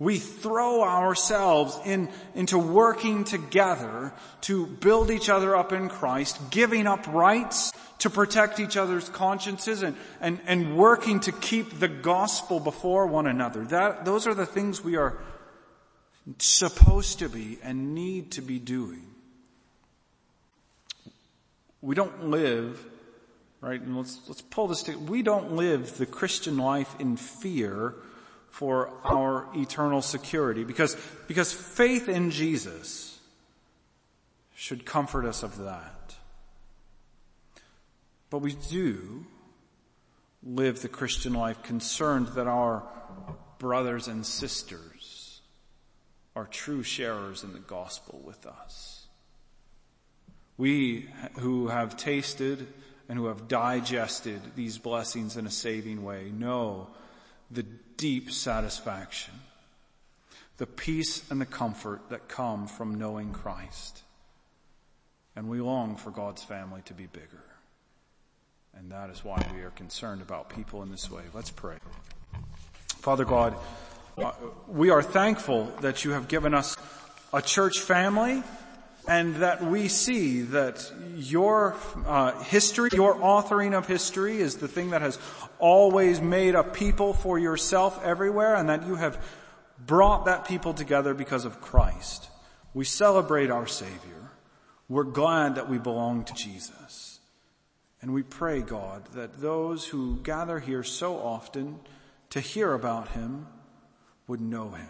We 0.00 0.18
throw 0.18 0.82
ourselves 0.82 1.78
in, 1.84 2.08
into 2.34 2.58
working 2.58 3.22
together 3.22 4.12
to 4.42 4.66
build 4.66 5.12
each 5.12 5.28
other 5.28 5.54
up 5.54 5.72
in 5.72 5.88
Christ, 5.88 6.50
giving 6.50 6.88
up 6.88 7.06
rights 7.06 7.72
to 8.00 8.10
protect 8.10 8.58
each 8.58 8.76
other's 8.76 9.08
consciences 9.08 9.84
and, 9.84 9.96
and, 10.20 10.40
and 10.46 10.76
working 10.76 11.20
to 11.20 11.32
keep 11.32 11.78
the 11.78 11.86
gospel 11.86 12.58
before 12.58 13.06
one 13.06 13.28
another. 13.28 13.64
That, 13.66 14.04
those 14.04 14.26
are 14.26 14.34
the 14.34 14.46
things 14.46 14.82
we 14.82 14.96
are 14.96 15.16
supposed 16.38 17.20
to 17.20 17.28
be 17.28 17.60
and 17.62 17.94
need 17.94 18.32
to 18.32 18.42
be 18.42 18.58
doing. 18.58 19.13
We 21.84 21.94
don't 21.94 22.30
live, 22.30 22.82
right? 23.60 23.78
And 23.78 23.94
let's, 23.94 24.18
let's 24.26 24.40
pull 24.40 24.68
this 24.68 24.82
together. 24.82 25.04
We 25.04 25.20
don't 25.20 25.52
live 25.52 25.98
the 25.98 26.06
Christian 26.06 26.56
life 26.56 26.96
in 26.98 27.18
fear 27.18 27.94
for 28.48 28.90
our 29.04 29.48
eternal 29.54 30.00
security 30.00 30.64
because, 30.64 30.96
because 31.28 31.52
faith 31.52 32.08
in 32.08 32.30
Jesus 32.30 33.20
should 34.54 34.86
comfort 34.86 35.26
us 35.26 35.42
of 35.42 35.58
that. 35.58 36.16
But 38.30 38.38
we 38.38 38.54
do 38.70 39.26
live 40.42 40.80
the 40.80 40.88
Christian 40.88 41.34
life 41.34 41.62
concerned 41.62 42.28
that 42.28 42.46
our 42.46 42.82
brothers 43.58 44.08
and 44.08 44.24
sisters 44.24 45.42
are 46.34 46.46
true 46.46 46.82
sharers 46.82 47.44
in 47.44 47.52
the 47.52 47.58
gospel 47.58 48.22
with 48.24 48.46
us. 48.46 49.03
We 50.56 51.08
who 51.38 51.68
have 51.68 51.96
tasted 51.96 52.66
and 53.08 53.18
who 53.18 53.26
have 53.26 53.48
digested 53.48 54.40
these 54.54 54.78
blessings 54.78 55.36
in 55.36 55.46
a 55.46 55.50
saving 55.50 56.04
way 56.04 56.30
know 56.30 56.88
the 57.50 57.64
deep 57.96 58.30
satisfaction, 58.30 59.34
the 60.56 60.66
peace 60.66 61.28
and 61.30 61.40
the 61.40 61.46
comfort 61.46 62.08
that 62.10 62.28
come 62.28 62.66
from 62.66 62.94
knowing 62.94 63.32
Christ. 63.32 64.02
And 65.36 65.48
we 65.48 65.60
long 65.60 65.96
for 65.96 66.10
God's 66.10 66.42
family 66.42 66.82
to 66.86 66.94
be 66.94 67.06
bigger. 67.06 67.42
And 68.76 68.90
that 68.90 69.10
is 69.10 69.24
why 69.24 69.44
we 69.54 69.62
are 69.62 69.70
concerned 69.70 70.22
about 70.22 70.48
people 70.48 70.82
in 70.82 70.90
this 70.90 71.10
way. 71.10 71.22
Let's 71.32 71.50
pray. 71.50 71.76
Father 72.88 73.24
God, 73.24 73.54
we 74.68 74.90
are 74.90 75.02
thankful 75.02 75.72
that 75.80 76.04
you 76.04 76.12
have 76.12 76.28
given 76.28 76.54
us 76.54 76.76
a 77.32 77.42
church 77.42 77.80
family 77.80 78.42
and 79.06 79.36
that 79.36 79.62
we 79.62 79.88
see 79.88 80.42
that 80.42 80.90
your 81.16 81.76
uh, 82.06 82.42
history, 82.44 82.90
your 82.92 83.14
authoring 83.16 83.76
of 83.76 83.86
history 83.86 84.38
is 84.38 84.56
the 84.56 84.68
thing 84.68 84.90
that 84.90 85.02
has 85.02 85.18
always 85.58 86.20
made 86.20 86.54
a 86.54 86.64
people 86.64 87.12
for 87.12 87.38
yourself 87.38 88.02
everywhere 88.04 88.54
and 88.54 88.68
that 88.68 88.86
you 88.86 88.94
have 88.94 89.22
brought 89.78 90.24
that 90.24 90.46
people 90.46 90.72
together 90.72 91.14
because 91.14 91.44
of 91.44 91.60
Christ. 91.60 92.28
We 92.72 92.84
celebrate 92.84 93.50
our 93.50 93.66
Savior. 93.66 94.30
We're 94.88 95.04
glad 95.04 95.56
that 95.56 95.68
we 95.68 95.78
belong 95.78 96.24
to 96.24 96.34
Jesus. 96.34 97.20
And 98.00 98.12
we 98.12 98.22
pray, 98.22 98.60
God, 98.60 99.06
that 99.14 99.40
those 99.40 99.86
who 99.86 100.20
gather 100.22 100.58
here 100.58 100.82
so 100.82 101.16
often 101.16 101.80
to 102.30 102.40
hear 102.40 102.74
about 102.74 103.08
Him 103.08 103.46
would 104.26 104.40
know 104.40 104.70
Him. 104.70 104.88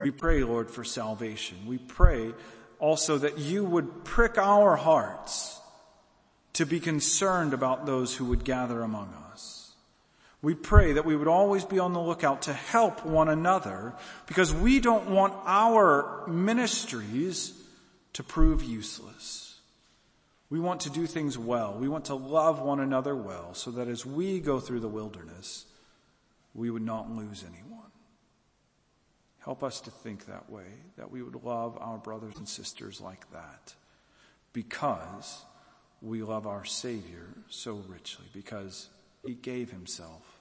We 0.00 0.10
pray, 0.10 0.42
Lord, 0.44 0.70
for 0.70 0.84
salvation. 0.84 1.58
We 1.66 1.78
pray 1.78 2.32
also 2.80 3.18
that 3.18 3.38
you 3.38 3.64
would 3.64 4.04
prick 4.04 4.38
our 4.38 4.76
hearts 4.76 5.60
to 6.54 6.66
be 6.66 6.80
concerned 6.80 7.54
about 7.54 7.86
those 7.86 8.16
who 8.16 8.24
would 8.26 8.44
gather 8.44 8.82
among 8.82 9.14
us. 9.30 9.72
We 10.42 10.54
pray 10.54 10.94
that 10.94 11.04
we 11.04 11.14
would 11.14 11.28
always 11.28 11.64
be 11.64 11.78
on 11.78 11.92
the 11.92 12.00
lookout 12.00 12.42
to 12.42 12.52
help 12.52 13.04
one 13.04 13.28
another 13.28 13.94
because 14.26 14.54
we 14.54 14.80
don't 14.80 15.10
want 15.10 15.34
our 15.44 16.26
ministries 16.26 17.52
to 18.14 18.22
prove 18.22 18.64
useless. 18.64 19.58
We 20.48 20.58
want 20.58 20.80
to 20.80 20.90
do 20.90 21.06
things 21.06 21.38
well. 21.38 21.76
We 21.78 21.88
want 21.88 22.06
to 22.06 22.14
love 22.14 22.60
one 22.60 22.80
another 22.80 23.14
well 23.14 23.54
so 23.54 23.70
that 23.72 23.86
as 23.86 24.04
we 24.04 24.40
go 24.40 24.58
through 24.58 24.80
the 24.80 24.88
wilderness, 24.88 25.66
we 26.54 26.70
would 26.70 26.82
not 26.82 27.10
lose 27.10 27.44
anyone. 27.44 27.89
Help 29.40 29.62
us 29.62 29.80
to 29.80 29.90
think 29.90 30.26
that 30.26 30.50
way, 30.50 30.66
that 30.96 31.10
we 31.10 31.22
would 31.22 31.42
love 31.44 31.78
our 31.80 31.98
brothers 31.98 32.36
and 32.36 32.48
sisters 32.48 33.00
like 33.00 33.30
that 33.32 33.74
because 34.52 35.44
we 36.02 36.22
love 36.22 36.46
our 36.46 36.64
Savior 36.64 37.26
so 37.48 37.82
richly, 37.88 38.26
because 38.32 38.88
He 39.24 39.34
gave 39.34 39.70
Himself 39.70 40.40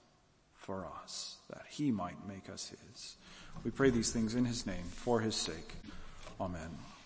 for 0.53 0.87
us, 1.03 1.37
that 1.49 1.63
He 1.69 1.91
might 1.91 2.27
make 2.27 2.49
us 2.49 2.69
His. 2.69 3.15
We 3.63 3.71
pray 3.71 3.89
these 3.89 4.11
things 4.11 4.35
in 4.35 4.45
His 4.45 4.65
name, 4.65 4.85
for 4.89 5.19
His 5.21 5.35
sake. 5.35 5.75
Amen. 6.39 6.77